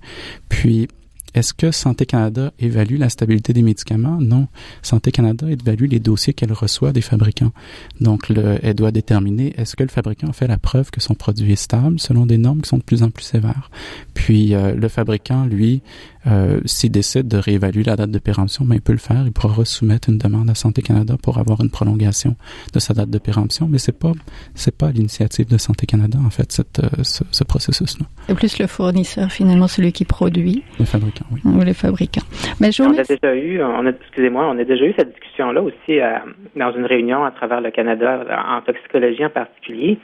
Puis 0.50 0.88
est-ce 1.34 1.54
que 1.54 1.72
Santé 1.72 2.06
Canada 2.06 2.54
évalue 2.60 2.98
la 2.98 3.10
stabilité 3.10 3.54
des 3.54 3.62
médicaments? 3.62 4.18
Non. 4.20 4.48
Santé 4.82 5.12
Canada 5.12 5.48
évalue 5.50 5.88
les 5.90 6.00
dossiers 6.00 6.34
qu'elle 6.34 6.54
reçoit 6.54 6.94
des 6.94 7.02
fabricants. 7.02 7.52
Donc, 8.00 8.30
le, 8.30 8.60
elle 8.64 8.76
doit 8.76 8.92
déterminer 8.92 9.54
est-ce 9.58 9.76
que 9.76 9.84
le 9.84 9.90
fabricant 9.90 10.32
fait 10.34 10.48
la 10.48 10.58
preuve 10.58 10.90
que 10.90 11.02
son 11.02 11.16
produit 11.16 11.52
est 11.52 11.56
stable 11.56 12.00
selon 12.00 12.26
des 12.26 12.38
normes 12.38 12.62
qui 12.62 12.70
sont 12.70 12.78
de 12.78 12.84
plus 12.84 13.04
en 13.04 13.10
plus 13.10 13.24
sévères? 13.24 13.70
Puis, 14.14 14.56
euh, 14.56 14.74
le 14.74 14.88
fabricant, 14.88 15.46
lui, 15.46 15.82
euh, 16.28 16.60
s'il 16.66 16.92
décide 16.92 17.28
de 17.28 17.38
réévaluer 17.38 17.84
la 17.84 17.96
date 17.96 18.12
de 18.12 18.20
péremption, 18.20 18.66
ben, 18.66 18.76
il 18.76 18.82
peut 18.82 18.94
le 18.94 18.98
faire. 18.98 19.24
Il 19.26 19.32
pourra 19.32 19.64
soumettre 19.66 20.10
une 20.10 20.18
demande 20.18 20.50
à 20.50 20.56
Santé 20.56 20.82
Canada 20.82 21.18
pour 21.22 21.38
avoir 21.38 21.62
une 21.62 21.70
prolongation 21.70 22.36
de 22.74 22.80
sa 22.80 22.94
date 22.94 23.10
de 23.10 23.18
péremption. 23.18 23.68
Mais 23.68 23.78
c'est 23.78 23.98
pas, 23.98 24.14
c'est 24.56 24.76
pas 24.76 24.92
l'initiative 24.92 25.48
de 25.48 25.58
Santé 25.58 25.86
Canada, 25.86 26.20
en 26.24 26.30
fait, 26.30 26.52
cette, 26.52 26.80
euh, 26.80 27.04
ce, 27.04 27.24
ce 27.32 27.44
processus-là. 27.44 28.06
C'est 28.28 28.36
plus 28.36 28.60
le 28.60 28.68
fournisseur, 28.68 29.32
finalement, 29.32 29.68
celui 29.68 29.92
qui 29.92 30.06
produit. 30.06 30.64
Le 30.80 30.86
fabricant. 30.86 31.17
Oui. 31.32 31.42
Ou 31.46 31.64
les 31.64 31.74
fabricants. 31.74 32.26
Mais 32.60 32.70
on 32.80 32.98
a 32.98 33.04
déjà 33.04 33.36
eu, 33.36 33.62
on 33.62 33.86
a, 33.86 33.90
excusez-moi, 33.90 34.48
on 34.48 34.58
a 34.58 34.64
déjà 34.64 34.86
eu 34.86 34.94
cette 34.98 35.12
discussion-là 35.12 35.62
aussi 35.62 36.00
euh, 36.00 36.18
dans 36.56 36.72
une 36.72 36.86
réunion 36.86 37.24
à 37.24 37.32
travers 37.32 37.62
le 37.62 37.72
Canada, 37.72 38.26
en 38.48 38.62
toxicologie 38.62 39.26
en 39.26 39.30
particulier, 39.30 39.98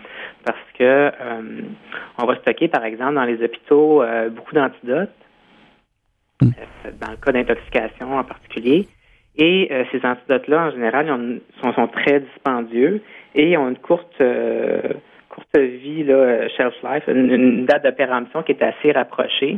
parce 0.45 0.57
que 0.77 0.83
euh, 0.83 1.61
on 2.17 2.25
va 2.25 2.35
stocker, 2.37 2.67
par 2.67 2.83
exemple, 2.85 3.15
dans 3.15 3.25
les 3.25 3.43
hôpitaux, 3.43 4.01
euh, 4.01 4.29
beaucoup 4.29 4.55
d'antidotes, 4.55 5.09
hmm. 6.41 6.49
dans 6.99 7.11
le 7.11 7.17
cas 7.17 7.31
d'intoxication 7.31 8.17
en 8.17 8.23
particulier. 8.23 8.87
Et 9.35 9.71
ces 9.91 10.05
antidotes-là, 10.05 10.67
en 10.67 10.71
général, 10.71 11.07
sont, 11.59 11.73
sont, 11.73 11.87
très 11.87 12.19
dispendieux 12.19 13.01
et 13.33 13.57
ont 13.57 13.67
une 13.67 13.79
courte 13.79 14.21
courte 15.33 15.57
vie, 15.57 16.03
là, 16.03 16.47
shelf 16.49 16.75
life, 16.83 17.03
une, 17.07 17.65
date 17.65 17.83
de 17.85 17.91
péremption 17.91 18.43
qui 18.43 18.51
est 18.51 18.61
assez 18.61 18.91
rapprochée. 18.91 19.57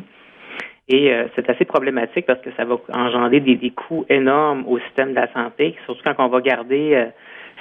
Et 0.88 1.12
euh, 1.12 1.28
c'est 1.36 1.50
assez 1.50 1.66
problématique 1.66 2.26
parce 2.26 2.42
que 2.42 2.52
ça 2.58 2.66
va 2.66 2.78
engendrer 2.94 3.40
des, 3.40 3.72
coûts 3.72 4.06
énormes 4.10 4.66
au 4.68 4.80
système 4.80 5.10
de 5.10 5.16
la 5.16 5.32
santé, 5.34 5.76
surtout 5.86 6.02
quand 6.06 6.16
on 6.20 6.28
va 6.28 6.42
garder 6.42 7.10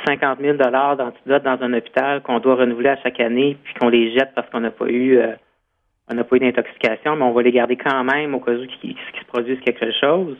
50 0.07 0.41
000 0.41 0.57
dollars 0.57 0.97
d'antidotes 0.97 1.43
dans 1.43 1.63
un 1.63 1.73
hôpital 1.73 2.23
qu'on 2.23 2.39
doit 2.41 2.57
renouveler 2.57 2.91
à 2.91 2.97
chaque 2.97 3.21
année, 3.21 3.57
puis 3.63 3.75
qu'on 3.75 3.89
les 3.89 4.13
jette 4.13 4.33
parce 4.35 4.49
qu'on 4.51 4.61
n'a 4.61 4.71
pas 4.71 4.89
eu 4.89 5.19
euh, 5.19 5.33
on 6.11 6.15
n'a 6.15 6.25
pas 6.25 6.37
eu 6.37 6.41
d'intoxication, 6.41 7.17
mais 7.17 7.25
on 7.25 7.33
va 7.33 7.43
les 7.43 7.53
garder 7.53 7.77
quand 7.77 8.05
même 8.05 8.35
au 8.35 8.41
cas 8.41 8.53
où 8.53 8.67
qu'il 8.67 8.95
se 8.95 9.25
produise 9.27 9.59
quelque 9.61 9.91
chose. 9.93 10.37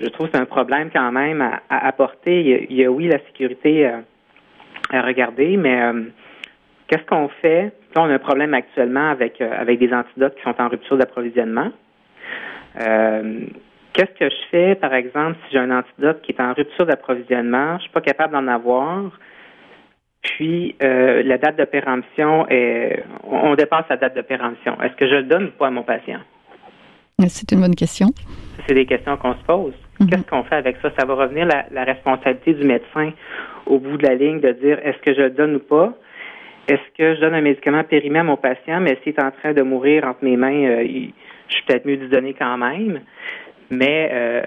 Je 0.00 0.06
trouve 0.06 0.26
que 0.26 0.32
c'est 0.34 0.42
un 0.42 0.46
problème 0.46 0.90
quand 0.92 1.12
même 1.12 1.40
à, 1.40 1.86
apporter. 1.86 2.66
Il 2.68 2.76
y, 2.76 2.84
a, 2.84 2.90
oui, 2.90 3.06
la 3.06 3.18
sécurité 3.20 3.86
euh, 3.86 4.00
à 4.90 5.02
regarder, 5.02 5.56
mais 5.56 5.80
Qu'est-ce 6.88 7.04
qu'on 7.06 7.28
fait? 7.42 7.72
Là, 7.96 8.02
on 8.02 8.10
a 8.10 8.14
un 8.14 8.18
problème 8.18 8.52
actuellement 8.52 9.08
avec, 9.08 9.40
euh, 9.40 9.50
avec 9.58 9.78
des 9.78 9.90
antidotes 9.90 10.34
qui 10.36 10.42
sont 10.42 10.54
en 10.60 10.68
rupture 10.68 10.98
d'approvisionnement. 10.98 11.70
Euh, 12.78 13.46
qu'est-ce 13.94 14.18
que 14.18 14.28
je 14.28 14.48
fais, 14.50 14.74
par 14.74 14.92
exemple, 14.92 15.38
si 15.46 15.54
j'ai 15.54 15.58
un 15.58 15.70
antidote 15.70 16.20
qui 16.20 16.32
est 16.32 16.40
en 16.42 16.52
rupture 16.52 16.84
d'approvisionnement, 16.84 17.70
je 17.70 17.74
ne 17.74 17.80
suis 17.80 17.90
pas 17.90 18.02
capable 18.02 18.34
d'en 18.34 18.48
avoir, 18.48 19.18
puis 20.20 20.76
euh, 20.82 21.22
la 21.22 21.38
date 21.38 21.56
de 21.56 21.64
péremption 21.64 22.46
est, 22.50 23.02
on 23.24 23.54
dépasse 23.54 23.86
la 23.88 23.96
date 23.96 24.14
de 24.14 24.20
péremption. 24.20 24.76
Est-ce 24.82 24.94
que 24.96 25.08
je 25.08 25.14
le 25.14 25.22
donne 25.22 25.44
ou 25.44 25.50
pas 25.52 25.68
à 25.68 25.70
mon 25.70 25.82
patient? 25.82 26.20
C'est 27.28 27.50
une 27.52 27.62
bonne 27.62 27.74
question. 27.74 28.08
C'est 28.66 28.74
des 28.74 28.84
questions 28.84 29.16
qu'on 29.16 29.32
se 29.32 29.44
pose. 29.44 29.72
Mhm. 30.00 30.10
Qu'est-ce 30.10 30.26
qu'on 30.26 30.44
fait 30.44 30.56
avec 30.56 30.76
ça? 30.82 30.90
Ça 30.98 31.06
va 31.06 31.14
revenir 31.14 31.46
la, 31.46 31.64
la 31.70 31.84
responsabilité 31.84 32.52
du 32.52 32.64
médecin 32.64 33.12
au 33.64 33.78
bout 33.78 33.96
de 33.96 34.06
la 34.06 34.16
ligne 34.16 34.40
de 34.40 34.52
dire 34.52 34.78
est-ce 34.84 34.98
que 34.98 35.14
je 35.14 35.22
le 35.22 35.30
donne 35.30 35.54
ou 35.54 35.60
pas? 35.60 35.94
Est-ce 36.68 36.98
que 36.98 37.14
je 37.14 37.20
donne 37.20 37.34
un 37.34 37.42
médicament 37.42 37.84
périmé 37.84 38.18
à 38.18 38.24
mon 38.24 38.36
patient, 38.36 38.80
mais 38.80 38.98
s'il 39.02 39.12
est 39.12 39.22
en 39.22 39.30
train 39.30 39.52
de 39.52 39.62
mourir 39.62 40.04
entre 40.04 40.24
mes 40.24 40.36
mains, 40.36 40.64
euh, 40.64 40.84
je 41.48 41.54
suis 41.54 41.64
peut-être 41.64 41.86
mieux 41.86 41.96
de 41.96 42.08
donner 42.08 42.34
quand 42.34 42.58
même. 42.58 43.02
Mais 43.70 44.10
euh, 44.12 44.42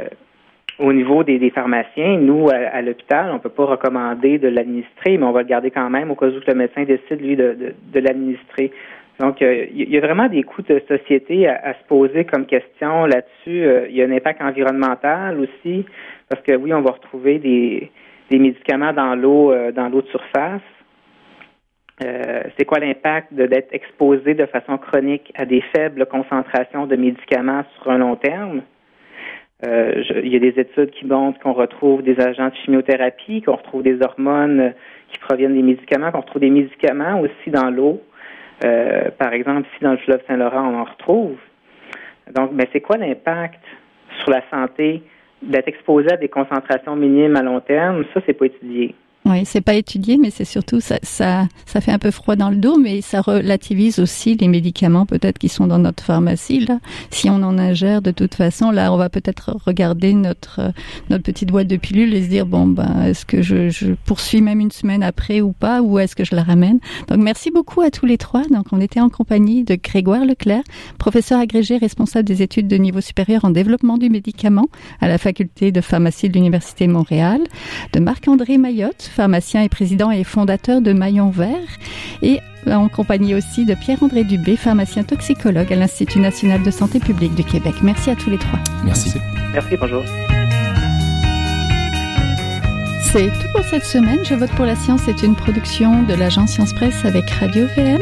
au 0.80 0.92
niveau 0.92 1.24
des, 1.24 1.50
pharmaciens, 1.50 2.18
nous, 2.18 2.50
à, 2.50 2.82
l'hôpital, 2.82 3.30
on 3.32 3.36
ne 3.36 3.40
peut 3.40 3.50
pas 3.50 3.66
recommander 3.66 4.38
de 4.38 4.50
l'administrer, 4.50 5.18
mais 5.18 5.24
on 5.24 5.32
va 5.32 5.44
le 5.44 5.48
garder 5.48 5.72
quand 5.72 5.90
même 5.90 6.12
au 6.12 6.16
cas 6.16 6.28
où 6.28 6.42
le 6.46 6.54
médecin 6.56 6.84
décide, 6.84 7.22
lui, 7.22 7.38
de, 7.38 7.74
l'administrer. 7.94 8.72
Donc, 9.22 9.42
euh, 9.42 9.66
il 9.74 9.90
y 9.90 9.98
a 9.98 10.02
vraiment 10.02 10.28
des 10.28 10.44
coûts 10.44 10.62
de 10.62 10.82
société 10.90 11.48
à, 11.48 11.74
se 11.74 11.88
poser 11.88 12.26
comme 12.26 12.46
question 12.46 13.06
là-dessus. 13.06 13.66
il 13.90 13.96
y 13.96 14.02
a 14.02 14.06
un 14.06 14.12
impact 14.12 14.42
environnemental 14.42 15.40
aussi, 15.40 15.86
parce 16.28 16.42
que 16.42 16.54
oui, 16.54 16.74
on 16.74 16.82
va 16.82 16.92
retrouver 16.92 17.40
des 17.40 17.90
médicaments 18.30 18.92
dans 18.92 19.16
l'eau, 19.16 19.54
dans 19.72 19.88
l'eau 19.88 20.02
de 20.02 20.08
surface. 20.08 20.62
Euh, 22.02 22.44
c'est 22.58 22.66
quoi 22.66 22.80
l'impact 22.80 23.34
d'être 23.34 23.74
exposé 23.74 24.34
de 24.34 24.46
façon 24.46 24.78
chronique 24.78 25.34
à 25.36 25.46
des 25.46 25.62
faibles 25.76 26.06
concentrations 26.06 26.88
de 26.88 26.96
médicaments 26.96 27.64
sur 27.76 27.92
un 27.92 27.98
long 27.98 28.16
terme? 28.16 28.62
Euh, 29.66 30.04
il 30.24 30.32
y 30.32 30.38
a 30.38 30.40
des 30.40 30.58
études 30.58 30.92
qui 30.92 31.06
montrent 31.06 31.38
qu'on 31.40 31.52
retrouve 31.52 32.02
des 32.02 32.18
agents 32.22 32.48
de 32.48 32.56
chimiothérapie, 32.64 33.42
qu'on 33.42 33.58
retrouve 33.58 33.84
des 33.84 34.02
hormones 34.02 34.74
qui 35.12 35.20
proviennent 35.20 35.56
des 35.56 35.62
médicaments, 35.62 36.12
qu'on 36.12 36.22
retrouve 36.22 36.42
des 36.42 36.50
médicaments 36.50 37.20
aussi 37.20 37.50
dans 37.50 37.70
l'eau. 37.70 38.02
Euh, 38.64 39.10
par 39.18 39.34
exemple, 39.34 39.68
ici 39.74 39.84
dans 39.84 39.92
le 39.92 39.98
fleuve 39.98 40.22
Saint-Laurent, 40.28 40.74
on 40.74 40.80
en 40.80 40.86
retrouve. 40.86 41.38
Donc, 42.34 42.52
mais 42.54 42.70
c'est 42.72 42.82
quoi 42.82 42.98
l'impact 42.98 43.64
sur 44.20 44.30
la 44.30 44.42
santé 44.50 45.04
d'être 45.42 45.68
exposé 45.68 46.12
à 46.14 46.18
des 46.18 46.30
concentrations 46.30 46.96
minimes 46.96 47.36
à 47.36 47.42
long 47.42 47.60
terme? 47.60 48.06
Ça, 48.14 48.22
c'est 48.26 48.34
pas 48.34 48.46
étudié. 48.46 48.96
Oui, 49.30 49.44
c'est 49.46 49.62
pas 49.62 49.76
étudié, 49.76 50.18
mais 50.18 50.32
c'est 50.32 50.44
surtout 50.44 50.80
ça, 50.80 50.98
ça, 51.04 51.48
ça 51.68 51.82
fait 51.82 51.92
un 51.92 52.00
peu 52.00 52.10
froid 52.10 52.36
dans 52.36 52.50
le 52.50 52.56
dos, 52.56 52.80
mais 52.80 53.02
ça 53.02 53.22
relativise 53.22 54.00
aussi 54.00 54.36
les 54.36 54.48
médicaments 54.48 55.06
peut-être 55.06 55.38
qui 55.38 55.50
sont 55.50 55.68
dans 55.68 55.78
notre 55.78 56.04
pharmacie 56.04 56.66
là. 56.66 56.80
Si 57.12 57.30
on 57.30 57.36
en 57.44 57.60
ingère 57.60 58.02
de 58.02 58.10
toute 58.10 58.34
façon, 58.34 58.72
là, 58.72 58.92
on 58.92 58.98
va 58.98 59.10
peut-être 59.10 59.56
regarder 59.66 60.14
notre 60.14 60.74
notre 61.12 61.24
petite 61.24 61.52
boîte 61.52 61.68
de 61.68 61.78
pilules 61.78 62.12
et 62.16 62.24
se 62.24 62.30
dire 62.30 62.48
bon 62.48 62.66
ben 62.66 63.04
est-ce 63.04 63.24
que 63.24 63.44
je, 63.44 63.70
je 63.70 63.94
poursuis 64.06 64.42
même 64.42 64.60
une 64.60 64.72
semaine 64.72 65.04
après 65.04 65.42
ou 65.42 65.52
pas, 65.52 65.84
ou 65.84 66.00
est-ce 66.00 66.16
que 66.16 66.24
je 66.26 66.34
la 66.34 66.42
ramène? 66.42 66.80
Donc 67.08 67.20
merci 67.20 67.52
beaucoup 67.52 67.82
à 67.82 67.92
tous 67.92 68.08
les 68.08 68.18
trois. 68.18 68.44
Donc 68.50 68.68
on 68.72 68.82
était 68.82 69.00
en 69.00 69.10
compagnie 69.10 69.64
de 69.64 69.76
Grégoire 69.76 70.26
Leclerc, 70.26 70.64
professeur 70.98 71.40
agrégé 71.40 71.78
responsable 71.78 72.28
des 72.28 72.42
études 72.42 72.68
de 72.68 72.78
niveau 72.78 73.02
supérieur 73.02 73.46
en 73.46 73.52
développement 73.52 74.00
du 74.00 74.10
médicament 74.10 74.70
à 75.02 75.08
la 75.08 75.20
faculté 75.20 75.72
de 75.72 75.82
pharmacie 75.82 76.30
de 76.30 76.34
l'université 76.34 76.88
Montréal, 76.88 77.42
de 77.94 78.00
Marc-André 78.00 78.58
Mayotte 78.58 79.04
pharmacien 79.20 79.64
et 79.64 79.68
président 79.68 80.12
et 80.12 80.24
fondateur 80.24 80.80
de 80.80 80.94
Maillon 80.94 81.30
Vert, 81.30 81.68
et 82.22 82.40
en 82.66 82.88
compagnie 82.88 83.36
aussi 83.36 83.66
de 83.66 83.74
Pierre-André 83.74 84.24
Dubé, 84.24 84.56
pharmacien 84.56 85.04
toxicologue 85.04 85.74
à 85.74 85.76
l'Institut 85.76 86.20
national 86.20 86.64
de 86.64 86.72
santé 86.72 87.02
publique 87.02 87.36
du 87.36 87.44
Québec. 87.44 87.74
Merci 87.84 88.12
à 88.12 88.16
tous 88.16 88.30
les 88.30 88.38
trois. 88.38 88.60
Merci. 88.86 89.12
Merci, 89.52 89.76
bonjour. 89.76 90.04
C'est 93.12 93.28
tout 93.28 93.48
pour 93.54 93.66
cette 93.66 93.84
semaine. 93.84 94.20
Je 94.24 94.36
vote 94.36 94.52
pour 94.52 94.64
la 94.64 94.78
science 94.78 95.06
est 95.10 95.22
une 95.22 95.36
production 95.36 96.04
de 96.04 96.14
l'agence 96.14 96.52
Science 96.52 96.72
Presse 96.72 97.04
avec 97.04 97.30
Radio 97.30 97.66
VM. 97.76 98.00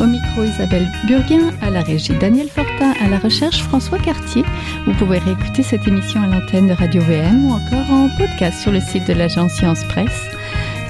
Au 0.00 0.06
micro 0.06 0.44
Isabelle 0.44 0.86
Burguin, 1.08 1.50
à 1.62 1.70
la 1.70 1.80
régie 1.80 2.14
Daniel 2.20 2.48
Fortin, 2.48 2.92
à 3.04 3.08
la 3.08 3.18
recherche 3.18 3.60
François 3.64 3.98
Cartier. 3.98 4.44
Vous 4.86 4.94
pouvez 4.94 5.18
réécouter 5.18 5.64
cette 5.64 5.88
émission 5.88 6.22
à 6.22 6.28
l'antenne 6.28 6.68
de 6.68 6.74
Radio 6.74 7.02
VM 7.02 7.46
ou 7.46 7.54
encore 7.54 7.90
en 7.90 8.08
podcast 8.16 8.60
sur 8.60 8.70
le 8.70 8.80
site 8.80 9.08
de 9.08 9.14
l'agence 9.14 9.54
Science 9.54 9.82
Presse 9.82 10.30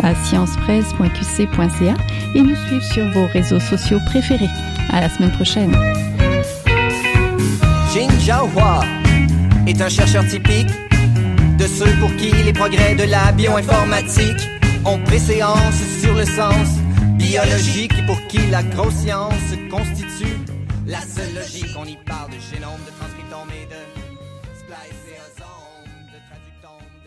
à 0.02 0.14
sciencepresse.qc.ca 0.14 1.94
et 2.34 2.42
nous 2.42 2.56
suivre 2.66 2.84
sur 2.84 3.10
vos 3.10 3.26
réseaux 3.26 3.60
sociaux 3.60 3.98
préférés. 4.06 4.48
À 4.90 5.00
la 5.00 5.08
semaine 5.08 5.32
prochaine. 5.32 5.76
Jin 7.92 8.08
Jiahua 8.20 8.80
est 9.66 9.80
un 9.80 9.88
chercheur 9.88 10.26
typique 10.26 10.70
de 11.58 11.66
ceux 11.66 11.92
pour 12.00 12.14
qui 12.16 12.30
les 12.30 12.52
progrès 12.52 12.94
de 12.94 13.04
la 13.04 13.32
bioinformatique 13.32 14.48
ont 14.84 14.98
préséance 15.04 15.74
sur 16.00 16.14
le 16.14 16.24
sens 16.24 16.68
biologique 17.14 17.92
et 17.98 18.06
pour 18.06 18.20
qui 18.28 18.38
la 18.50 18.62
grosse 18.62 18.94
science 18.94 19.34
constitue 19.70 20.38
la 20.86 21.00
seule 21.00 21.34
logique. 21.34 21.76
On 21.78 21.84
y 21.84 21.96
parle 21.96 22.30
de 22.30 22.40
génome, 22.52 22.80
de 22.86 22.92
transcriptome 22.98 23.50
et 23.50 23.66
de 23.66 23.89